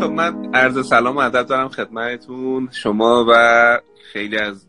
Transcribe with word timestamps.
خب 0.00 0.10
من 0.10 0.54
عرض 0.54 0.88
سلام 0.88 1.16
و 1.16 1.18
ادب 1.18 1.46
دارم 1.46 1.68
خدمتتون 1.68 2.68
شما 2.72 3.26
و 3.28 3.80
خیلی 4.12 4.38
از 4.38 4.66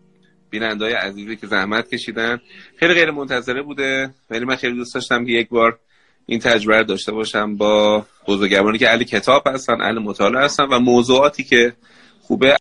بیننده 0.49 0.85
های 0.85 0.93
عزیزی 0.93 1.35
که 1.35 1.47
زحمت 1.47 1.89
کشیدن. 1.89 2.41
خیلی 2.75 2.93
غیر 2.93 3.11
منتظره 3.11 3.61
بوده 3.61 4.13
ولی 4.29 4.45
من 4.45 4.55
خیلی 4.55 4.75
دوست 4.75 4.93
داشتم 4.93 5.25
که 5.25 5.31
یک 5.31 5.49
بار 5.49 5.79
این 6.25 6.39
تجربه 6.39 6.77
رو 6.77 6.83
داشته 6.83 7.11
باشم 7.11 7.57
با 7.57 8.05
بزرگواری 8.27 8.77
که 8.77 8.89
اهل 8.89 9.03
کتاب 9.03 9.43
هستن 9.47 9.81
اهل 9.81 9.99
مطالعه 9.99 10.43
هستن 10.43 10.63
و 10.63 10.79
موضوعاتی 10.79 11.43
که 11.43 11.73
خوبه. 12.21 12.57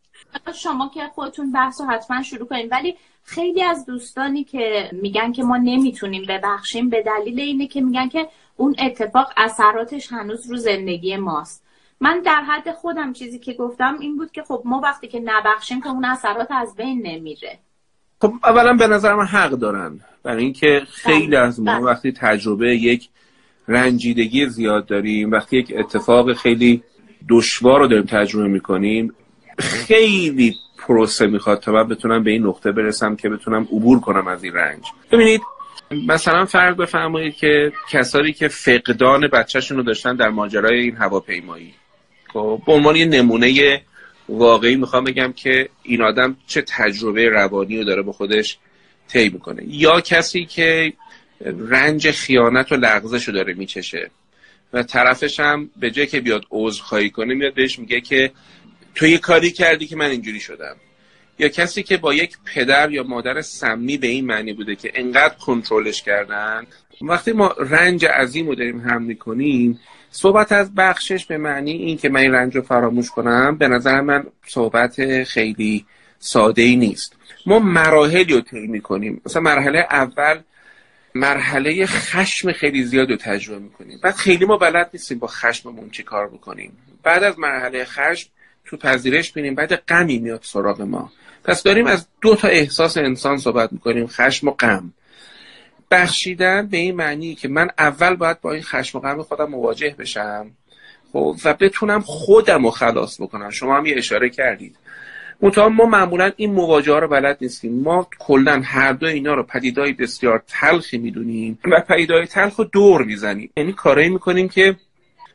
شما 0.54 0.90
که 0.94 1.00
خودتون 1.14 1.52
بحث 1.52 1.80
رو 1.80 1.86
حتما 1.86 2.22
شروع 2.22 2.48
کنیم 2.48 2.68
ولی 2.70 2.96
خیلی 3.24 3.62
از 3.62 3.86
دوستانی 3.86 4.44
که 4.44 4.90
میگن 4.92 5.32
که 5.32 5.42
ما 5.42 5.56
نمی‌تونیم 5.56 6.22
ببخشیم 6.28 6.88
به 6.88 7.02
دلیل 7.02 7.40
اینه 7.40 7.66
که 7.66 7.80
میگن 7.80 8.08
که 8.08 8.28
اون 8.56 8.76
اتفاق 8.78 9.32
اثراتش 9.36 10.12
هنوز 10.12 10.50
رو 10.50 10.56
زندگی 10.56 11.16
ماست. 11.16 11.69
من 12.00 12.20
در 12.20 12.42
حد 12.48 12.72
خودم 12.72 13.12
چیزی 13.12 13.38
که 13.38 13.52
گفتم 13.52 13.96
این 14.00 14.16
بود 14.16 14.30
که 14.30 14.42
خب 14.42 14.62
ما 14.64 14.80
وقتی 14.80 15.08
که 15.08 15.20
نبخشیم 15.24 15.80
که 15.80 15.88
اون 15.88 16.04
اثرات 16.04 16.50
از 16.50 16.76
بین 16.76 17.06
نمیره. 17.06 17.58
خب 18.20 18.32
اولا 18.44 18.72
به 18.72 18.86
نظر 18.86 19.14
من 19.14 19.26
حق 19.26 19.50
دارن. 19.50 20.00
برای 20.22 20.44
اینکه 20.44 20.82
خیلی 20.90 21.26
بله، 21.26 21.38
از 21.38 21.60
ما 21.60 21.74
بله. 21.74 21.84
وقتی 21.84 22.12
تجربه 22.12 22.76
یک 22.76 23.08
رنجیدگی 23.68 24.46
زیاد 24.46 24.86
داریم 24.86 25.30
وقتی 25.30 25.56
یک 25.56 25.72
اتفاق 25.76 26.32
خیلی 26.32 26.82
دشوار 27.28 27.80
رو 27.80 27.86
داریم 27.86 28.04
تجربه 28.04 28.48
می‌کنیم 28.48 29.14
خیلی 29.58 30.54
پروسه 30.78 31.26
می‌خواد 31.26 31.60
تا 31.60 31.72
من 31.72 31.88
بتونم 31.88 32.22
به 32.24 32.30
این 32.30 32.46
نقطه 32.46 32.72
برسم 32.72 33.16
که 33.16 33.28
بتونم 33.28 33.62
عبور 33.62 34.00
کنم 34.00 34.28
از 34.28 34.44
این 34.44 34.52
رنج. 34.52 34.82
ببینید 35.12 35.40
مثلا 36.08 36.44
فرض 36.44 36.76
بفرمایید 36.76 37.34
که 37.34 37.72
کسانی 37.90 38.32
که 38.32 38.48
فقدان 38.48 39.28
بچهشون 39.28 39.76
رو 39.76 39.82
داشتن 39.82 40.16
در 40.16 40.28
ماجرای 40.28 40.80
این 40.80 40.96
هواپیمایی. 40.96 41.74
خب 42.32 42.62
به 42.66 42.72
عنوان 42.72 42.96
یه 42.96 43.04
نمونه 43.04 43.82
واقعی 44.28 44.76
می‌خوام 44.76 45.04
بگم 45.04 45.32
که 45.32 45.68
این 45.82 46.02
آدم 46.02 46.36
چه 46.46 46.62
تجربه 46.62 47.28
روانی 47.28 47.78
رو 47.78 47.84
داره 47.84 48.02
به 48.02 48.12
خودش 48.12 48.58
طی 49.08 49.28
می‌کنه. 49.28 49.62
یا 49.66 50.00
کسی 50.00 50.44
که 50.44 50.92
رنج 51.44 52.10
خیانت 52.10 52.72
و 52.72 52.76
لغزش 52.76 53.28
رو 53.28 53.34
داره 53.34 53.54
میچشه 53.54 54.10
و 54.72 54.82
طرفش 54.82 55.40
هم 55.40 55.70
به 55.76 55.90
جای 55.90 56.06
که 56.06 56.20
بیاد 56.20 56.44
عذرخواهی 56.50 57.10
کنه 57.10 57.34
میاد 57.34 57.54
بهش 57.54 57.78
میگه 57.78 58.00
که 58.00 58.32
تو 58.94 59.06
یه 59.06 59.18
کاری 59.18 59.50
کردی 59.50 59.86
که 59.86 59.96
من 59.96 60.10
اینجوری 60.10 60.40
شدم. 60.40 60.76
یا 61.40 61.48
کسی 61.48 61.82
که 61.82 61.96
با 61.96 62.14
یک 62.14 62.36
پدر 62.54 62.90
یا 62.90 63.02
مادر 63.02 63.40
سمی 63.40 63.98
به 63.98 64.06
این 64.06 64.26
معنی 64.26 64.52
بوده 64.52 64.76
که 64.76 64.90
انقدر 64.94 65.34
کنترلش 65.34 66.02
کردن؟ 66.02 66.66
وقتی 67.02 67.32
ما 67.32 67.54
رنج 67.58 68.06
عظیم 68.06 68.46
رو 68.48 68.54
داریم 68.54 68.80
هم 68.80 69.02
می‌کنیم 69.02 69.80
صحبت 70.10 70.52
از 70.52 70.74
بخشش 70.74 71.26
به 71.26 71.38
معنی 71.38 71.70
این 71.70 71.96
که 71.96 72.08
من 72.08 72.20
این 72.20 72.32
رنج 72.32 72.56
رو 72.56 72.62
فراموش 72.62 73.10
کنم 73.10 73.56
به 73.56 73.68
نظر 73.68 74.00
من 74.00 74.24
صحبت 74.46 75.24
خیلی 75.24 75.86
ساده 76.18 76.62
ای 76.62 76.76
نیست. 76.76 77.16
ما 77.46 77.58
مراحلی 77.58 78.34
رو 78.34 78.40
طی 78.40 78.66
می‌کنیم. 78.66 79.20
مثلا 79.26 79.42
مرحله 79.42 79.78
اول 79.78 80.40
مرحله 81.14 81.86
خشم 81.86 82.52
خیلی 82.52 82.84
زیاد 82.84 83.10
رو 83.10 83.16
تجربه 83.16 83.58
می‌کنیم. 83.58 83.98
بعد 84.02 84.14
خیلی 84.14 84.44
ما 84.44 84.56
بلد 84.56 84.90
نیستیم 84.92 85.18
با 85.18 85.26
خشممون 85.26 85.90
چی 85.90 86.02
کار 86.02 86.28
بکنیم. 86.28 86.72
بعد 87.02 87.24
از 87.24 87.38
مرحله 87.38 87.84
خشم 87.84 88.30
تو 88.64 88.76
پذیرش 88.76 89.32
بینیم 89.32 89.54
بعد 89.54 89.74
غمی 89.74 90.18
میاد 90.18 90.40
سراغ 90.42 90.82
ما. 90.82 91.12
پس 91.44 91.62
داریم 91.62 91.86
از 91.86 92.06
دو 92.20 92.34
تا 92.34 92.48
احساس 92.48 92.96
انسان 92.96 93.38
صحبت 93.38 93.72
می‌کنیم 93.72 94.06
خشم 94.06 94.48
و 94.48 94.50
غم. 94.50 94.92
بخشیدن 95.90 96.66
به 96.66 96.76
این 96.76 96.96
معنی 96.96 97.34
که 97.34 97.48
من 97.48 97.68
اول 97.78 98.14
باید 98.14 98.40
با 98.40 98.52
این 98.52 98.62
خشم 98.62 98.98
و 98.98 99.00
غم 99.00 99.22
خودم 99.22 99.50
مواجه 99.50 99.94
بشم 99.98 100.50
خب 101.12 101.36
و 101.44 101.54
بتونم 101.54 102.00
خودم 102.00 102.64
رو 102.64 102.70
خلاص 102.70 103.20
بکنم. 103.20 103.50
شما 103.50 103.76
هم 103.76 103.86
یه 103.86 103.94
اشاره 103.96 104.30
کردید. 104.30 104.76
منتها 105.42 105.68
ما 105.68 105.86
معمولا 105.86 106.32
این 106.36 106.52
مواجهه 106.52 106.98
رو 106.98 107.08
بلد 107.08 107.38
نیستیم. 107.40 107.82
ما 107.82 108.08
کلا 108.18 108.62
هر 108.64 108.92
دو 108.92 109.06
اینا 109.06 109.34
رو 109.34 109.42
پدیدهای 109.42 109.92
بسیار 109.92 110.42
تلخی 110.48 110.98
می‌دونیم 110.98 111.58
و 111.64 111.80
پدیدهای 111.80 112.26
تلخ 112.26 112.56
رو 112.56 112.64
دور 112.64 113.02
می‌زنیم. 113.02 113.50
یعنی 113.56 113.72
کارایی 113.72 114.08
می‌کنیم 114.08 114.48
که 114.48 114.76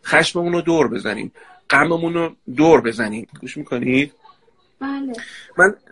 خشممون 0.05 0.53
رو 0.53 0.61
دور 0.61 0.87
بزنیم 0.87 1.31
غممون 1.69 2.13
رو 2.13 2.35
دور 2.55 2.81
بزنیم. 2.81 3.27
گوش 3.41 3.57
می‌کنید؟ 3.57 4.13
بله. 4.79 5.13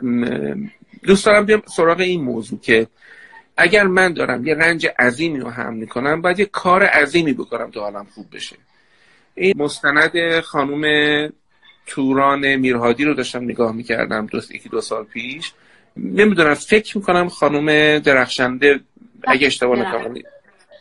من 0.02 0.72
دوست 1.04 1.26
دارم 1.26 1.46
بیام 1.46 1.64
سراغ 1.76 2.00
این 2.00 2.22
موضوع 2.22 2.60
که 2.60 2.88
اگر 3.58 3.84
من 3.84 4.14
دارم 4.14 4.48
یه 4.48 4.56
رنج 4.56 4.88
عظیمی 5.00 5.40
رو 5.40 5.50
هم 5.50 5.74
می‌کنم 5.74 6.22
باید 6.22 6.40
یه 6.40 6.46
کار 6.46 6.84
عظیمی 6.84 7.34
بکنم 7.34 7.72
تا 7.72 7.82
حالم 7.82 8.08
خوب 8.16 8.26
بشه. 8.34 8.56
این 9.36 9.54
مستند 9.58 10.40
خانوم 10.40 10.84
توران 11.86 12.56
میرهادی 12.56 13.04
رو 13.04 13.14
داشتم 13.14 13.44
نگاه 13.44 13.72
می‌کردم 13.72 14.26
دو 14.26 14.38
یکی 14.38 14.70
دو 14.70 14.82
سال 14.82 15.04
پیش. 15.04 15.54
نمی‌دونم 15.98 16.54
فکر 16.54 16.98
می‌کنم 16.98 17.30
خانوم 17.30 18.00
درخشنده 18.00 18.80
اگه 19.24 19.48
اشتباه 19.48 19.80
نکنم. 19.80 20.16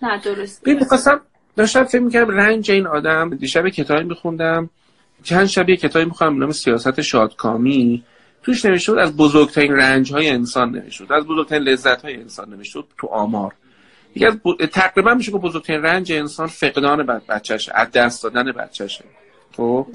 نه 0.02 0.20
درست 0.20 0.68
می‌خواستم 0.68 1.20
داشتم 1.56 1.84
فکر 1.84 2.00
می‌کردم 2.00 2.30
رنج 2.30 2.70
این 2.70 2.86
آدم 2.86 3.36
دیشب 3.36 3.68
کتابی 3.68 4.04
میخوندم. 4.04 4.70
چند 5.22 5.46
شبیه 5.46 5.76
کتابی 5.76 6.04
می‌خوام 6.04 6.38
نام 6.38 6.52
سیاست 6.52 7.00
شادکامی. 7.00 8.04
توش 8.42 8.64
نوشته 8.64 8.92
بود 8.92 9.00
از 9.00 9.16
بزرگترین 9.16 9.72
رنج 9.72 10.12
های 10.12 10.30
انسان 10.30 10.70
نوشته 10.70 11.14
از 11.14 11.24
بزرگترین 11.24 11.62
لذت 11.62 12.02
های 12.02 12.16
انسان 12.16 12.50
نوشته 12.50 12.82
تو 12.98 13.06
آمار. 13.06 13.52
یکی 14.16 14.26
از 14.26 14.36
تقریبا 14.72 15.14
میشه 15.14 15.32
که 15.32 15.38
بزرگترین 15.38 15.82
رنج 15.82 16.12
انسان 16.12 16.46
فقدان 16.46 17.06
بچهشه 17.28 17.72
از 17.74 17.90
دست 17.90 18.22
دادن 18.22 18.52
بچهشه 18.52 19.04
خب؟ 19.56 19.86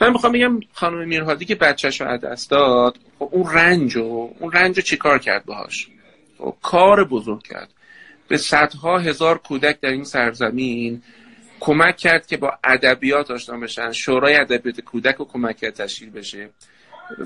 من 0.00 0.12
می‌خوام 0.12 0.32
بگم 0.32 0.60
خانم 0.72 1.08
میرهادی 1.08 1.44
که 1.44 1.54
بچهش 1.54 2.00
از 2.00 2.20
دست 2.20 2.50
داد 2.50 2.96
خب 3.18 3.28
اون 3.32 3.52
رنج 3.52 3.96
و 3.96 4.30
اون 4.40 4.52
رنج 4.52 4.80
چیکار 4.80 5.18
کرد 5.18 5.44
باهاش؟ 5.44 5.88
خب 6.38 6.54
کار 6.62 7.04
بزرگ 7.04 7.42
کرد. 7.42 7.68
به 8.28 8.36
صدها 8.36 8.98
هزار 8.98 9.38
کودک 9.38 9.80
در 9.80 9.90
این 9.90 10.04
سرزمین 10.04 11.02
کمک 11.60 11.96
کرد 11.96 12.26
که 12.26 12.36
با 12.36 12.52
ادبیات 12.64 13.30
آشنا 13.30 13.58
بشن 13.58 13.92
شورای 13.92 14.36
ادبیات 14.36 14.80
کودک 14.80 15.14
رو 15.14 15.24
کمک 15.24 15.56
کرد 15.56 15.74
تشکیل 15.74 16.10
بشه. 16.10 16.50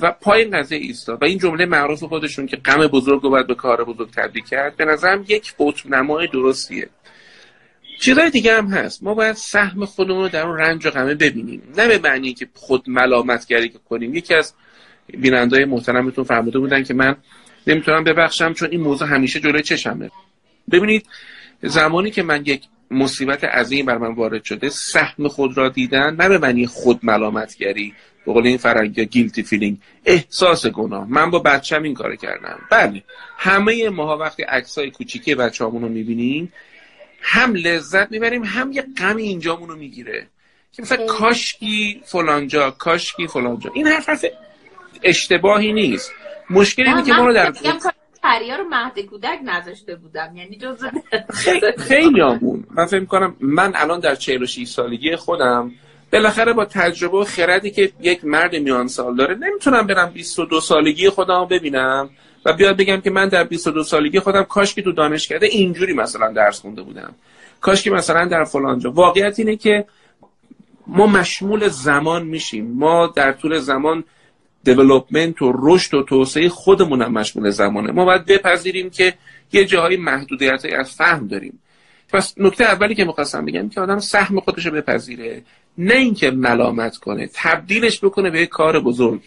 و 0.00 0.12
پای 0.12 0.44
قضیه 0.44 0.78
ایستاد 0.78 1.22
و 1.22 1.24
این 1.24 1.38
جمله 1.38 1.66
معروف 1.66 2.02
خودشون 2.02 2.46
که 2.46 2.56
غم 2.56 2.86
بزرگ 2.86 3.22
رو 3.22 3.30
باید 3.30 3.46
به 3.46 3.54
کار 3.54 3.84
بزرگ 3.84 4.10
تبدیل 4.10 4.44
کرد. 4.44 4.76
به 4.76 4.84
نظرم 4.84 5.24
یک 5.28 5.54
قطب 5.58 6.26
درستیه. 6.32 6.88
چیزای 8.00 8.30
دیگه 8.30 8.56
هم 8.56 8.66
هست. 8.66 9.02
ما 9.02 9.14
باید 9.14 9.36
سهم 9.36 9.84
خودمون 9.84 10.22
رو 10.22 10.28
در 10.28 10.46
اون 10.46 10.58
رنج 10.58 10.86
و 10.86 10.90
غمه 10.90 11.14
ببینیم. 11.14 11.62
نه 11.76 11.88
به 11.88 11.98
معنی 11.98 12.34
که 12.34 12.48
خود 12.54 12.84
ملامتگری 12.86 13.72
کنیم. 13.88 14.14
یکی 14.14 14.34
از 14.34 14.54
بیننده‌ی 15.08 15.64
محترمتون 15.64 16.24
فرموده 16.24 16.58
بودن 16.58 16.82
که 16.82 16.94
من 16.94 17.16
نمی‌تونم 17.66 18.04
ببخشم 18.04 18.52
چون 18.52 18.69
این 18.70 18.80
موضوع 18.80 19.08
همیشه 19.08 19.40
جلوی 19.40 19.62
چشممه. 19.62 20.10
ببینید 20.70 21.06
زمانی 21.62 22.10
که 22.10 22.22
من 22.22 22.42
یک 22.46 22.62
مصیبت 22.90 23.44
عظیم 23.44 23.86
بر 23.86 23.98
من 23.98 24.14
وارد 24.14 24.44
شده 24.44 24.68
سهم 24.68 25.28
خود 25.28 25.56
را 25.58 25.68
دیدن 25.68 26.16
نه 26.16 26.28
به 26.28 26.38
معنی 26.38 26.66
خود 26.66 27.00
ملامتگری. 27.02 27.94
به 28.26 28.32
قول 28.32 28.46
این 28.46 28.58
فرنگ 28.58 28.98
یا 28.98 29.04
guilty 29.04 29.42
feeling 29.42 29.78
احساس 30.04 30.66
گناه. 30.66 31.06
من 31.08 31.30
با 31.30 31.38
بچم 31.38 31.82
این 31.82 31.94
کار 31.94 32.16
کردم. 32.16 32.58
بله. 32.70 33.02
همه 33.36 33.88
ماها 33.88 34.16
وقتی 34.16 34.42
عکسای 34.42 34.90
کوچیکی 34.90 35.34
بچه‌مون 35.34 35.82
رو 35.82 35.88
می‌بینیم 35.88 36.52
هم 37.22 37.54
لذت 37.54 38.10
می‌بریم 38.10 38.44
هم 38.44 38.72
یه 38.72 38.84
غم 38.98 39.16
اینجامون 39.16 39.68
رو 39.68 39.76
می‌گیره. 39.76 40.26
که 40.72 40.82
مثلا 40.82 41.06
کاشکی 41.06 42.02
فلانجا 42.04 42.70
کاشکی 42.70 43.26
فلانجا. 43.26 43.70
این 43.74 43.86
حرف 43.86 44.08
حرف 44.08 44.24
اشتباهی 45.02 45.72
نیست. 45.72 46.12
مشکل 46.50 46.82
اینه 46.82 47.02
که 47.02 47.12
ما 47.12 47.26
رو 47.26 47.32
در 47.32 47.52
پریا 48.22 48.56
رو 48.56 48.64
مهد 48.64 49.00
کودک 49.00 49.38
نذاشته 49.44 49.96
بودم. 49.96 50.37
یعنی 50.37 50.56
جزء 50.56 50.88
خیلی 51.78 52.20
آمون 52.32 52.64
من 52.70 52.87
فکر 52.87 53.05
کنم 53.05 53.37
من 53.40 53.72
الان 53.75 54.00
در 54.00 54.14
46 54.14 54.69
سالگی 54.69 55.17
خودم 55.17 55.72
بالاخره 56.12 56.52
با 56.52 56.64
تجربه 56.64 57.19
و 57.19 57.25
خردی 57.25 57.70
که 57.70 57.93
یک 58.00 58.25
مرد 58.25 58.56
میان 58.56 58.88
سال 58.88 59.17
داره 59.17 59.34
نمی‌تونم 59.34 59.87
برم 59.87 60.11
22 60.11 60.61
سالگی 60.61 61.08
خودم 61.08 61.40
رو 61.40 61.46
ببینم 61.46 62.11
و 62.44 62.52
بیاد 62.52 62.76
بگم 62.76 63.00
که 63.00 63.11
من 63.11 63.28
در 63.28 63.44
22 63.44 63.82
سالگی 63.82 64.20
خودم 64.20 64.43
کاش 64.43 64.75
که 64.75 64.82
تو 64.82 64.93
دانشکده 64.93 65.46
اینجوری 65.46 65.93
مثلا 65.93 66.32
درس 66.32 66.61
خونده 66.61 66.82
بودم. 66.82 67.14
کاش 67.61 67.82
که 67.82 67.90
مثلا 67.90 68.25
در 68.25 68.44
فلانجا 68.44 68.90
واقعیت 68.90 69.38
اینه 69.38 69.56
که 69.56 69.84
ما 70.87 71.06
مشمول 71.06 71.69
زمان 71.69 72.22
میشیم. 72.22 72.72
ما 72.75 73.06
در 73.06 73.32
طول 73.32 73.58
زمان 73.58 74.05
دیولوپمنت 74.64 75.42
و 75.42 75.52
رشد 75.58 75.94
و 75.94 76.02
توسعه 76.02 76.48
خودمون 76.48 77.02
هم 77.02 77.12
مشمول 77.12 77.50
زمانه. 77.50 77.92
ما 77.92 78.04
باید 78.04 78.24
بپذیریم 78.24 78.90
که 78.90 79.14
یه 79.52 79.64
جاهای 79.64 79.96
محدودیت 79.96 80.64
از 80.78 80.94
فهم 80.94 81.28
داریم. 81.28 81.60
پس 82.08 82.34
نکته 82.36 82.64
اولی 82.64 82.94
که 82.94 83.04
می‌خواستم 83.04 83.44
بگم 83.44 83.68
که 83.68 83.80
آدم 83.80 83.98
سهم 83.98 84.40
خودش 84.40 84.66
رو 84.66 84.72
بپذیره. 84.72 85.42
نه 85.78 85.94
اینکه 85.94 86.30
ملامت 86.30 86.96
کنه 86.96 87.30
تبدیلش 87.34 88.04
بکنه 88.04 88.30
به 88.30 88.40
یک 88.40 88.48
کار 88.48 88.80
بزرگ. 88.80 89.20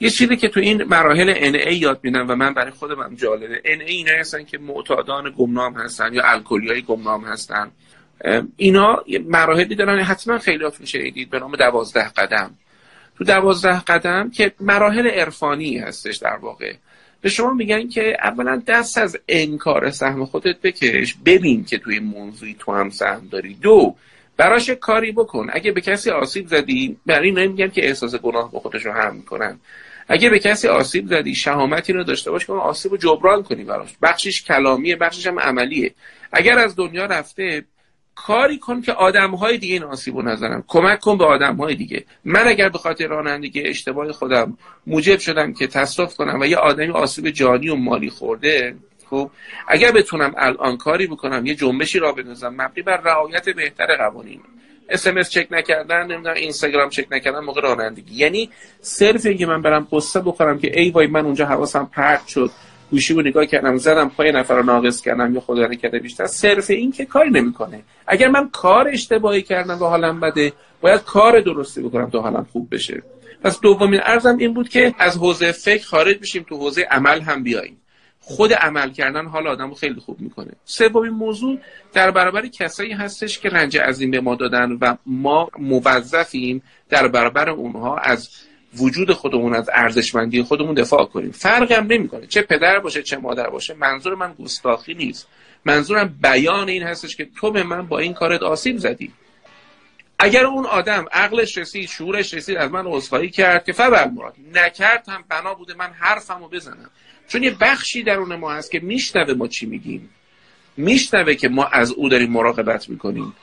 یه 0.00 0.10
چیزی 0.10 0.36
که 0.36 0.48
تو 0.48 0.60
این 0.60 0.82
مراحل 0.84 1.28
ای 1.54 1.76
یاد 1.76 2.00
میدم 2.02 2.30
و 2.30 2.34
من 2.34 2.54
برای 2.54 2.70
خودم 2.70 3.02
هم 3.02 3.14
جالبه. 3.14 3.60
ای 3.64 3.80
اینا 3.80 4.12
هستن 4.20 4.44
که 4.44 4.58
معتادان 4.58 5.34
گمنام 5.38 5.74
هستن 5.74 6.14
یا 6.14 6.22
الکلی 6.24 6.68
های 6.68 6.82
گمنام 6.82 7.24
هستن. 7.24 7.70
اینا 8.56 9.04
مراحلی 9.28 9.74
دارن. 9.74 9.98
حتما 9.98 10.38
خیلی 10.38 10.64
شنیدید 10.84 11.30
به 11.30 11.38
نام 11.38 11.56
دوازده 11.56 12.08
قدم. 12.08 12.54
تو 13.22 13.26
دوازده 13.26 13.80
قدم 13.80 14.30
که 14.30 14.52
مراحل 14.60 15.06
عرفانی 15.06 15.78
هستش 15.78 16.16
در 16.16 16.36
واقع. 16.36 16.72
به 17.20 17.28
شما 17.28 17.52
میگن 17.52 17.88
که 17.88 18.16
اولا 18.22 18.62
دست 18.66 18.98
از 18.98 19.18
انکار 19.28 19.90
سهم 19.90 20.24
خودت 20.24 20.60
بکش 20.60 21.14
ببین 21.26 21.64
که 21.64 21.78
توی 21.78 21.98
موضوعی 21.98 22.56
تو 22.58 22.72
هم 22.72 22.90
سهم 22.90 23.28
داری. 23.30 23.54
دو 23.54 23.94
براش 24.36 24.70
کاری 24.70 25.12
بکن. 25.12 25.46
اگه 25.52 25.72
به 25.72 25.80
کسی 25.80 26.10
آسیب 26.10 26.46
زدی 26.46 26.96
برای 27.06 27.30
این 27.30 27.46
میگن 27.46 27.68
که 27.68 27.86
احساس 27.86 28.14
گناه 28.14 28.52
با 28.52 28.60
خودش 28.60 28.86
رو 28.86 28.92
هم 28.92 29.16
می‌کنن 29.16 29.60
اگه 30.08 30.30
به 30.30 30.38
کسی 30.38 30.68
آسیب 30.68 31.06
زدی 31.06 31.34
شهامتی 31.34 31.92
رو 31.92 32.04
داشته 32.04 32.30
باش 32.30 32.46
که 32.46 32.52
آسیب 32.52 32.92
رو 32.92 32.98
جبران 32.98 33.42
کنی 33.42 33.64
براش. 33.64 33.88
بخشش 34.02 34.42
کلامیه 34.42 34.96
بخشش 34.96 35.26
هم 35.26 35.38
عملیه. 35.38 35.94
اگر 36.32 36.58
از 36.58 36.76
دنیا 36.76 37.06
رفته 37.06 37.64
کاری 38.14 38.58
کن 38.58 38.80
که 38.80 38.92
آدم 38.92 39.30
های 39.30 39.58
دیگه 39.58 39.74
این 39.74 39.82
آسیب 39.82 40.16
نزنن. 40.16 40.64
کمک 40.68 41.00
کن 41.00 41.18
به 41.18 41.24
آدم 41.24 41.56
های 41.56 41.74
دیگه. 41.74 42.04
من 42.24 42.48
اگر 42.48 42.68
به 42.68 42.78
خاطر 42.78 43.06
رانندگی 43.06 43.62
اشتباه 43.62 44.12
خودم 44.12 44.58
موجب 44.86 45.18
شدم 45.18 45.52
که 45.52 45.66
تصرف 45.66 46.16
کنم 46.16 46.40
و 46.40 46.46
یه 46.46 46.56
آدمی 46.56 46.90
آسیب 46.90 47.30
جانی 47.30 47.68
و 47.68 47.74
مالی 47.74 48.10
خورده 48.10 48.76
خب 49.10 49.30
اگر 49.68 49.92
بتونم 49.92 50.34
الان 50.36 50.76
کاری 50.76 51.06
بکنم 51.06 51.46
یه 51.46 51.54
جنبشی 51.54 51.98
را 51.98 52.12
بندازم 52.12 52.48
مبنی 52.48 52.82
بر 52.82 52.96
رعایت 52.96 53.48
بهتر 53.48 53.96
قوانین. 53.96 54.40
اس 54.88 55.30
چک 55.30 55.46
نکردن 55.50 56.06
نمی‌دونم 56.06 56.34
اینستاگرام 56.34 56.90
چک 56.90 57.06
نکردن 57.10 57.40
موقع 57.40 57.60
رانندگی. 57.60 58.14
یعنی 58.14 58.50
صرف 58.80 59.26
اینکه 59.26 59.46
من 59.46 59.62
برم 59.62 59.88
قصه 59.92 60.20
بخورم 60.20 60.58
که 60.58 60.80
ای 60.80 60.90
وای 60.90 61.06
من 61.06 61.24
اونجا 61.24 61.46
حواسم 61.46 61.90
پرت 61.92 62.26
شد. 62.26 62.50
گوشی 62.92 63.14
رو 63.14 63.22
نگاه 63.22 63.46
کردم 63.46 63.76
زدم 63.76 64.08
پای 64.08 64.32
نفر 64.32 64.56
رو 64.56 64.62
ناقص 64.62 65.00
کردم 65.00 65.34
یا 65.34 65.40
خدا 65.40 65.66
نکرده 65.66 65.98
بیشتر. 65.98 66.26
صرف 66.26 66.70
این 66.70 66.92
که 66.92 67.04
کاری 67.04 67.30
نمی‌کنه. 67.30 67.82
اگر 68.06 68.28
من 68.28 68.48
کار 68.48 68.88
اشتباهی 68.88 69.42
کردم 69.42 69.82
و 69.82 69.84
حالم 69.84 70.20
بده 70.20 70.52
باید 70.80 71.04
کار 71.04 71.40
درستی 71.40 71.82
بکنم 71.82 72.10
تا 72.10 72.20
حالم 72.20 72.46
خوب 72.52 72.74
بشه. 72.74 73.02
پس 73.44 73.60
دومین 73.60 74.00
ارزم 74.04 74.36
این 74.38 74.54
بود 74.54 74.68
که 74.68 74.94
از 74.98 75.16
حوزه 75.16 75.52
فکر 75.52 75.86
خارج 75.86 76.18
بشیم 76.18 76.46
تو 76.48 76.56
حوزه 76.56 76.82
عمل 76.90 77.20
هم 77.20 77.42
بیاییم. 77.42 77.76
خود 78.20 78.52
عمل 78.52 78.90
کردن 78.90 79.26
حال 79.26 79.46
آدم 79.46 79.68
رو 79.68 79.74
خیلی 79.74 80.00
خوب 80.00 80.20
می‌کنه. 80.20 80.50
سومین 80.64 81.10
موضوع 81.10 81.58
در 81.92 82.10
برابر 82.10 82.46
کسایی 82.46 82.92
هستش 82.92 83.38
که 83.38 83.48
رنج 83.48 83.78
عظیم 83.78 84.10
به 84.10 84.20
ما 84.20 84.34
دادن 84.34 84.78
و 84.80 84.96
ما 85.06 85.48
موظفیم 85.58 86.62
در 86.88 87.08
برابر 87.08 87.50
اونها 87.50 87.96
از 87.98 88.28
وجود 88.76 89.12
خودمون 89.12 89.54
از 89.54 89.70
ارزشمندی 89.74 90.42
خودمون 90.42 90.74
دفاع 90.74 91.04
کنیم. 91.04 91.30
فرق 91.30 91.72
هم 91.72 91.86
نمی‌کنه. 91.86 92.26
چه 92.26 92.42
پدر 92.42 92.78
باشه 92.78 93.02
چه 93.02 93.16
مادر 93.16 93.50
باشه. 93.50 93.74
منظور 93.74 94.14
من 94.14 94.32
گستاخی 94.32 94.94
نیست. 94.94 95.28
منظورم 95.64 96.18
بیان 96.22 96.68
این 96.68 96.82
هستش 96.82 97.16
که 97.16 97.28
تو 97.36 97.50
به 97.50 97.62
من 97.62 97.86
با 97.86 97.98
این 97.98 98.14
کارت 98.14 98.42
آسیب 98.42 98.78
زدی. 98.78 99.12
اگر 100.18 100.44
اون 100.44 100.66
آدم 100.66 101.06
عقلش 101.12 101.58
رسید 101.58 101.88
شعورش 101.88 102.34
رسید 102.34 102.56
از 102.56 102.70
من 102.70 102.86
عذرخواهی 102.86 103.30
کرد 103.30 103.64
که 103.64 103.72
فبر 103.72 104.08
مراد. 104.08 104.34
نکرد 104.54 105.04
هم 105.08 105.24
بنا 105.28 105.54
بوده 105.54 105.74
من 105.74 105.90
حرفمو 105.98 106.48
بزنم. 106.48 106.90
چون 107.28 107.42
یه 107.42 107.50
بخشی 107.60 108.02
درون 108.02 108.34
ما 108.34 108.52
هست 108.52 108.70
که 108.70 108.80
میشنوه 108.80 109.34
ما 109.34 109.48
چی 109.48 109.66
میگیم. 109.66 110.10
میشنوه 110.76 111.34
که 111.34 111.48
ما 111.48 111.64
از 111.64 111.92
او 111.92 112.08
داریم 112.08 112.30
مراقبت 112.30 112.88
می‌کنیم. 112.88 113.34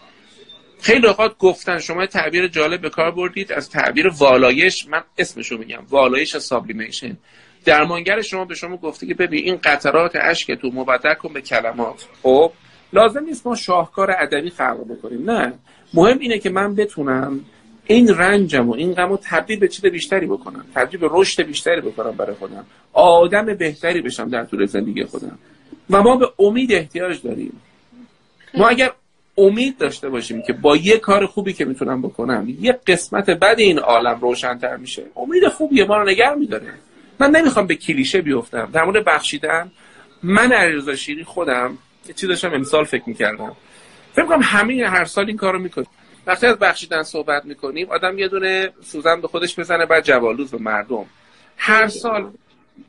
خیلی 0.82 1.08
اوقات 1.08 1.38
گفتن 1.38 1.80
شما 1.80 2.06
تعبیر 2.06 2.48
جالب 2.48 2.82
به 2.82 2.90
کار 2.90 3.12
بردید. 3.12 3.52
از 3.52 3.70
تعبیر 3.70 4.08
والایش 4.08 4.88
من 4.88 5.04
اسمشو 5.18 5.58
میگم. 5.58 5.84
والایش 5.90 6.38
سابلیمیشن 6.38 7.18
درمانگر 7.66 8.22
شما 8.22 8.46
به 8.46 8.56
شما 8.56 8.78
گفته 8.78 9.08
که 9.08 9.14
ببین 9.14 9.44
این 9.44 9.60
قطرات 9.64 10.12
اشک 10.16 10.52
تو 10.52 10.72
مبدل 10.74 11.14
کن 11.14 11.34
به 11.34 11.42
کلمات. 11.42 12.08
خب 12.24 12.52
لازم 12.94 13.24
نیست 13.24 13.48
ما 13.48 13.56
شاهکار 13.56 14.12
ادبی 14.12 14.50
خلق 14.50 14.88
بکنیم. 14.90 15.32
نه. 15.32 15.54
مهم 15.94 16.20
اینه 16.20 16.40
که 16.40 16.50
من 16.50 16.76
بتونم 16.76 17.46
این 17.86 18.18
رنجم 18.18 18.70
و 18.70 18.74
این 18.74 18.94
غم 18.94 19.10
رو 19.10 19.20
تبدیل 19.24 19.60
به 19.60 19.68
چیز 19.68 19.86
بیشتری 19.86 20.26
بکنم. 20.26 20.66
تبدیل 20.76 21.00
به 21.00 21.08
رشد 21.12 21.44
بیشتری 21.44 21.82
بکنم 21.82 22.12
برای 22.12 22.36
خودم. 22.36 22.66
آدم 22.94 23.46
بهتری 23.46 24.02
بشم 24.02 24.30
در 24.30 24.46
طول 24.46 24.66
زندگی 24.66 25.04
خودم. 25.04 25.40
و 25.90 26.02
ما 26.02 26.16
به 26.16 26.30
امید 26.40 26.72
احتیاج 26.72 27.22
داریم. 27.24 27.62
ما 28.54 28.68
اگر 28.68 28.92
امید 29.40 29.78
داشته 29.78 30.10
باشیم 30.10 30.42
که 30.42 30.54
با 30.54 30.78
یه 30.78 30.98
کار 30.98 31.26
خوبی 31.26 31.54
که 31.54 31.66
می‌تونم 31.66 32.02
بکنم 32.02 32.48
یه 32.60 32.80
قسمت 32.88 33.30
بد 33.30 33.56
این 33.60 33.80
عالم 33.80 34.20
روشنتر 34.22 34.78
میشه. 34.78 35.04
امید 35.16 35.48
خوبیه 35.48 35.86
ما 35.86 35.98
رو 35.98 36.10
نگر 36.10 36.36
میداره. 36.36 36.74
من 37.20 37.32
نمی‌خوام 37.32 37.68
به 37.68 37.76
کلیشه 37.76 38.22
بیفتم. 38.22 38.70
در 38.74 38.84
مورد 38.84 39.06
بخشیدن 39.06 39.72
من 40.24 40.52
علیرضا 40.52 40.96
شیری 40.96 41.24
خودم 41.24 41.78
یه 42.08 42.14
چیز 42.14 42.30
داشتم 42.30 42.54
امسال 42.54 42.84
فکر 42.84 43.04
می‌کردم. 43.06 43.52
فکر 44.14 44.26
کنم 44.26 44.42
همه 44.44 44.88
هر 44.88 45.06
سال 45.06 45.28
این 45.28 45.38
کارو 45.38 45.60
می‌کنیم. 45.60 45.88
وقتی 46.28 46.48
از 46.48 46.58
بخشیدن 46.60 47.04
صحبت 47.04 47.46
می‌کنیم 47.46 47.90
آدم 47.90 48.20
یه 48.20 48.28
دونه 48.28 48.70
سوزن 48.82 49.22
به 49.22 49.28
خودش 49.28 49.60
بزنه 49.60 49.86
بعد 49.86 50.04
جوالوز 50.04 50.52
به 50.52 50.58
مردم. 50.58 51.06
هر 51.58 51.88
سال 51.88 52.32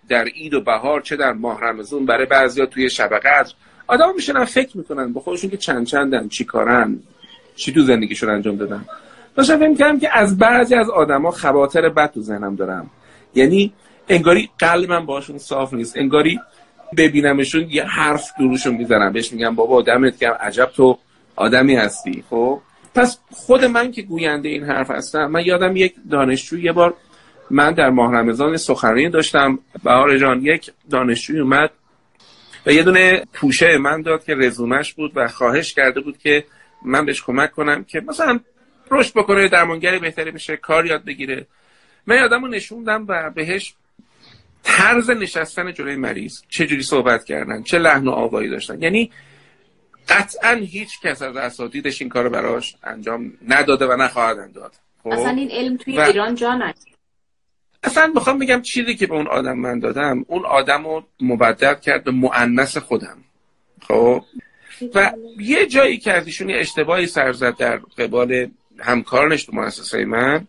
در 0.08 0.24
عید 0.24 0.54
و 0.54 0.60
بهار 0.60 1.00
چه 1.00 1.16
در 1.16 1.32
ماه 1.32 1.60
رمزون 1.60 2.06
برای 2.06 2.26
بعضیا 2.26 2.66
توی 2.66 2.90
شب 2.90 3.18
قدر 3.18 3.52
آدم 3.90 4.14
میشنن 4.14 4.44
فکر 4.44 4.76
می‌کنن 4.78 5.12
با 5.12 5.20
خودشون 5.20 5.50
که 5.50 5.56
چند 5.56 5.86
چندن 5.86 6.28
چی 6.28 6.44
کارن 6.44 6.98
چی 7.56 7.72
تو 7.72 7.82
زندگیشون 7.82 8.30
انجام 8.30 8.56
دادن. 8.56 8.84
داشتم 9.36 9.58
فکر 9.58 9.74
کردم 9.74 9.98
که 9.98 10.18
از 10.18 10.38
بعضی 10.38 10.74
از 10.74 10.90
آدما 10.90 11.30
خواطر 11.30 11.88
بد 11.88 12.12
تو 12.12 12.20
ذهنم 12.20 12.56
دارم. 12.56 12.90
یعنی 13.34 13.72
انگاری 14.08 14.50
قلبم 14.58 15.06
باشون 15.06 15.38
صاف 15.38 15.74
نیست. 15.74 15.96
انگاری 15.96 16.40
ببینمشون 16.96 17.66
یه 17.70 17.84
حرف 17.84 18.30
دروشون 18.38 18.74
می‌زنم 18.74 19.12
بهش 19.12 19.32
میگم 19.32 19.54
بابا 19.54 19.82
دمت 19.82 20.18
گرم 20.18 20.36
عجب 20.40 20.70
تو 20.76 20.98
آدمی 21.36 21.76
هستی. 21.76 22.24
خب؟ 22.30 22.60
پس 22.94 23.18
خود 23.30 23.64
من 23.64 23.92
که 23.92 24.02
گوینده 24.02 24.48
این 24.48 24.64
حرف 24.64 24.90
هستم 24.90 25.26
من 25.26 25.44
یادم 25.44 25.76
یک 25.76 25.94
دانشجو 26.10 26.58
یه 26.58 26.72
بار 26.72 26.94
من 27.50 27.72
در 27.72 27.90
ماه 27.90 28.12
رمضان 28.14 28.56
سخنرانی 28.56 29.08
داشتم. 29.08 29.58
بهار 29.84 30.18
جان 30.18 30.42
یک 30.42 30.70
دانشجوی 30.90 31.40
اومد. 31.40 31.70
و 32.66 32.72
یه 32.72 32.82
دونه 32.82 33.24
پوشه 33.32 33.78
من 33.78 34.02
داد 34.02 34.24
که 34.24 34.34
رزومش 34.34 34.94
بود 34.94 35.12
و 35.14 35.28
خواهش 35.28 35.74
کرده 35.74 36.00
بود 36.00 36.18
که 36.18 36.44
من 36.84 37.04
بهش 37.06 37.22
کمک 37.22 37.52
کنم 37.52 37.84
که 37.84 38.00
مثلا 38.00 38.40
رشد 38.90 39.14
بکنه 39.14 39.48
درمانگری 39.48 39.98
بهتری 39.98 40.30
بشه 40.30 40.56
کار 40.56 40.86
یاد 40.86 41.04
بگیره. 41.04 41.46
من 42.06 42.16
یادم 42.16 42.42
رو 42.42 42.48
نشوندم 42.48 43.04
و 43.08 43.30
بهش 43.30 43.74
طرز 44.62 45.10
نشستن 45.10 45.72
جلوی 45.72 45.96
مریض 45.96 46.42
چه 46.48 46.66
جوری 46.66 46.82
صحبت 46.82 47.24
کردن 47.24 47.62
چه 47.62 47.78
لحن 47.78 48.08
و 48.08 48.10
آوایی 48.10 48.48
داشتن. 48.48 48.82
یعنی 48.82 49.10
قطعا 50.08 50.52
هیچ 50.52 51.00
کس 51.00 51.22
از 51.22 51.36
اساتیدش 51.36 52.02
این 52.02 52.08
کار 52.08 52.28
براش 52.28 52.76
انجام 52.84 53.32
نداده 53.48 53.86
و 53.86 53.96
نخواهد 53.96 54.52
داد. 54.52 54.72
خب؟ 55.02 55.08
اصلا 55.08 55.30
این 55.30 55.50
علم 55.50 55.76
توی 55.76 55.96
و... 55.96 56.00
ایران 56.00 56.34
جا 56.34 56.54
اصلا 57.82 58.12
می‌خوام 58.14 58.38
بگم 58.38 58.62
چیزی 58.62 58.94
که 58.94 59.06
به 59.06 59.14
اون 59.14 59.26
آدم 59.26 59.58
من 59.58 59.78
دادم 59.78 60.24
اون 60.28 60.44
آدم 60.44 60.84
رو 60.84 61.04
مبدل 61.20 61.74
کرد 61.74 62.04
به 62.04 62.10
معنس 62.10 62.76
خودم. 62.76 63.18
خب؟ 63.88 64.24
و 64.94 65.12
یه 65.40 65.66
جایی 65.66 65.98
که 65.98 66.12
از 66.12 66.26
ایشون 66.26 66.50
اشتباهی 66.50 67.06
سر 67.06 67.32
زد 67.32 67.56
در 67.56 67.76
قبال 67.76 68.50
همکارنش 68.78 69.44
تو 69.44 69.52
مؤسسه 69.52 70.04
من 70.04 70.46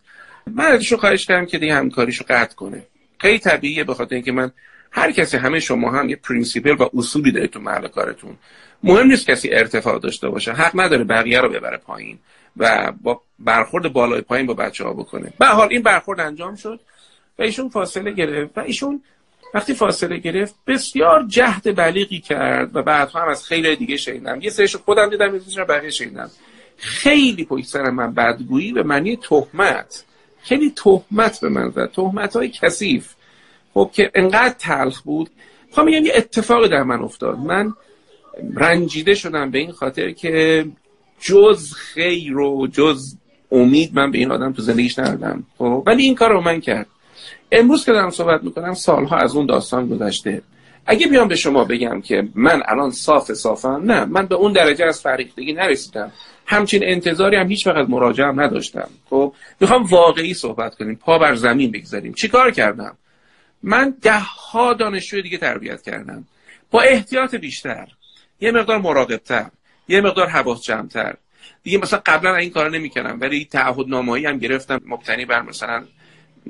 من 0.48 0.66
ازشون 0.66 0.98
خواهش 0.98 1.26
کردم 1.26 1.46
که 1.46 1.58
دیگه 1.58 1.76
همکاریشو 1.76 2.26
قطع 2.30 2.56
کنه. 2.56 2.84
خیلی 3.20 3.40
طبیعیه 3.40 3.84
به 3.84 3.94
خاطر 3.94 4.16
اینکه 4.16 4.32
من 4.32 4.52
هر 4.92 5.12
کسی 5.12 5.38
همه 5.38 5.60
شما 5.60 5.92
هم 5.92 6.10
یه 6.10 6.16
principle 6.16 6.76
و 6.80 6.90
اصولی 6.94 7.32
دارید 7.32 7.50
تو 7.50 7.60
محل 7.60 7.88
کارتون. 7.88 8.38
مهم 8.84 9.08
نیست 9.08 9.28
کسی 9.28 9.50
ارتفاع 9.52 10.00
داشته 10.00 10.30
باشه 10.30 10.52
حق 10.52 10.80
نداره 10.80 11.04
بقیه 11.04 11.42
رو 11.42 11.50
ببره 11.50 11.78
پایین 11.78 12.20
و 12.58 12.92
با 13.02 13.22
برخورد 13.40 13.94
بالای 13.94 14.22
پایین 14.22 14.46
با 14.46 14.54
بچه 14.54 14.84
ها 14.84 14.94
بکنه. 14.94 15.34
به 15.40 15.46
حال 15.46 15.68
این 15.72 15.82
برخورد 15.82 16.20
انجام 16.20 16.56
شد. 16.56 16.80
و 17.40 17.42
ایشون 17.42 17.70
فاصله 17.70 18.12
گرفت. 18.12 18.58
و 18.58 18.62
ایشون 18.62 19.02
وقتی 19.54 19.74
فاصله 19.74 20.18
گرفت 20.18 20.56
بسیار 20.68 21.26
جهد 21.28 21.76
بلیغی 21.76 22.20
کرد 22.20 22.76
و 22.76 22.84
بعدها 22.84 23.22
هم 23.22 23.28
از 23.28 23.46
خیلی 23.46 23.76
دیگه 23.76 23.98
شنیدم. 23.98 24.42
یه 24.42 24.50
سرش 24.50 24.76
خودم 24.76 25.10
دیدم 25.10 25.36
یه 25.36 25.64
بقیه 25.64 25.90
شنیدم. 25.90 26.32
خیلی 26.78 27.46
پشت 27.46 27.66
سر 27.66 27.90
من 27.90 28.14
بدگویی 28.14 28.72
به 28.72 28.84
معنی 28.84 29.16
تهمت. 29.16 30.04
خیلی 30.44 30.74
تهمت 30.76 31.40
به 31.40 31.50
من 31.50 31.70
زد. 31.70 31.92
تهمت 31.92 32.36
های 32.36 32.50
کثیف. 32.50 33.14
خب 33.74 33.90
که 33.94 34.12
انقدر 34.16 34.56
تلخ 34.60 35.02
بود. 35.02 35.30
خب 35.72 35.82
میگم 35.82 36.06
یه 36.06 36.14
اتفاقی 36.16 36.70
در 36.70 36.84
من 36.84 37.00
افتاد. 37.00 37.38
من 37.38 37.74
رنجیده 38.56 39.16
شدم 39.16 39.52
به 39.52 39.60
این 39.60 39.72
خاطر 39.72 40.12
که 40.12 40.66
جز 41.20 41.74
خیر 41.74 42.38
و 42.38 42.68
جز 42.68 43.16
امید 43.52 43.92
من 43.94 44.12
به 44.12 44.18
این 44.18 44.32
آدم 44.32 44.54
تو 44.54 44.62
زندگیش 44.62 45.00
ندادم. 45.00 45.44
خب؟ 45.58 45.84
ولی 45.86 46.04
این 46.04 46.16
کار 46.16 46.30
رو 46.30 46.42
من 46.42 46.62
کرد. 46.62 46.88
امروز 47.52 47.86
که 47.86 47.92
دارم 47.92 48.10
صحبت 48.10 48.44
می‌کنم 48.44 48.74
سالها 48.74 49.18
از 49.18 49.36
اون 49.36 49.46
داستان 49.46 49.88
گذشته. 49.88 50.42
اگه 50.86 51.08
بیام 51.08 51.28
به 51.28 51.36
شما 51.36 51.66
بگم 51.66 52.02
که 52.02 52.28
من 52.36 52.64
الان 52.66 52.92
صاف 52.92 53.34
صافم 53.34 53.82
نه 53.86 54.06
من 54.06 54.26
به 54.26 54.36
اون 54.36 54.52
درجه 54.54 54.86
از 54.86 55.02
فریختگی 55.02 55.54
نرسیدم. 55.54 56.12
همچین 56.46 56.84
انتظاری 56.84 57.36
هم 57.36 57.48
هیچ 57.50 57.68
وقت 57.68 57.90
مراجعه 57.90 58.28
هم 58.28 58.42
نداشتم. 58.42 58.90
خب 59.10 59.34
می‌خوام 59.60 59.84
واقعی 59.84 60.34
صحبت 60.34 60.76
کنیم 60.76 60.96
پا 60.96 61.20
بر 61.20 61.36
زمین 61.36 61.72
بگذاریم. 61.72 62.14
چیکار 62.14 62.52
کردم؟ 62.52 62.98
من 63.64 63.96
ده 64.02 64.20
ها 64.20 64.74
دانشجوی 64.74 65.22
دیگه 65.22 65.38
تربیت 65.38 65.82
کردم. 65.82 66.26
با 66.72 66.82
احتیاط 66.82 67.36
بیشتر. 67.36 67.88
یه 68.40 68.52
مقدار 68.52 68.78
مراقبتر. 68.78 69.46
یه 69.88 70.02
مقدار 70.02 70.28
حواس 70.28 70.62
جمعتر. 70.62 71.16
دیگه 71.64 71.78
مثلا 71.78 72.02
قبلا 72.06 72.36
این 72.36 72.50
کار 72.50 72.70
نمی‌کردم 72.70 73.18
ولی 73.22 73.46
تعهد 73.46 73.88
نامه‌ای 73.88 74.26
هم 74.26 74.38
گرفتم 74.38 74.82
مبتنی 74.86 75.26
بر 75.26 75.42
مثلا 75.42 75.84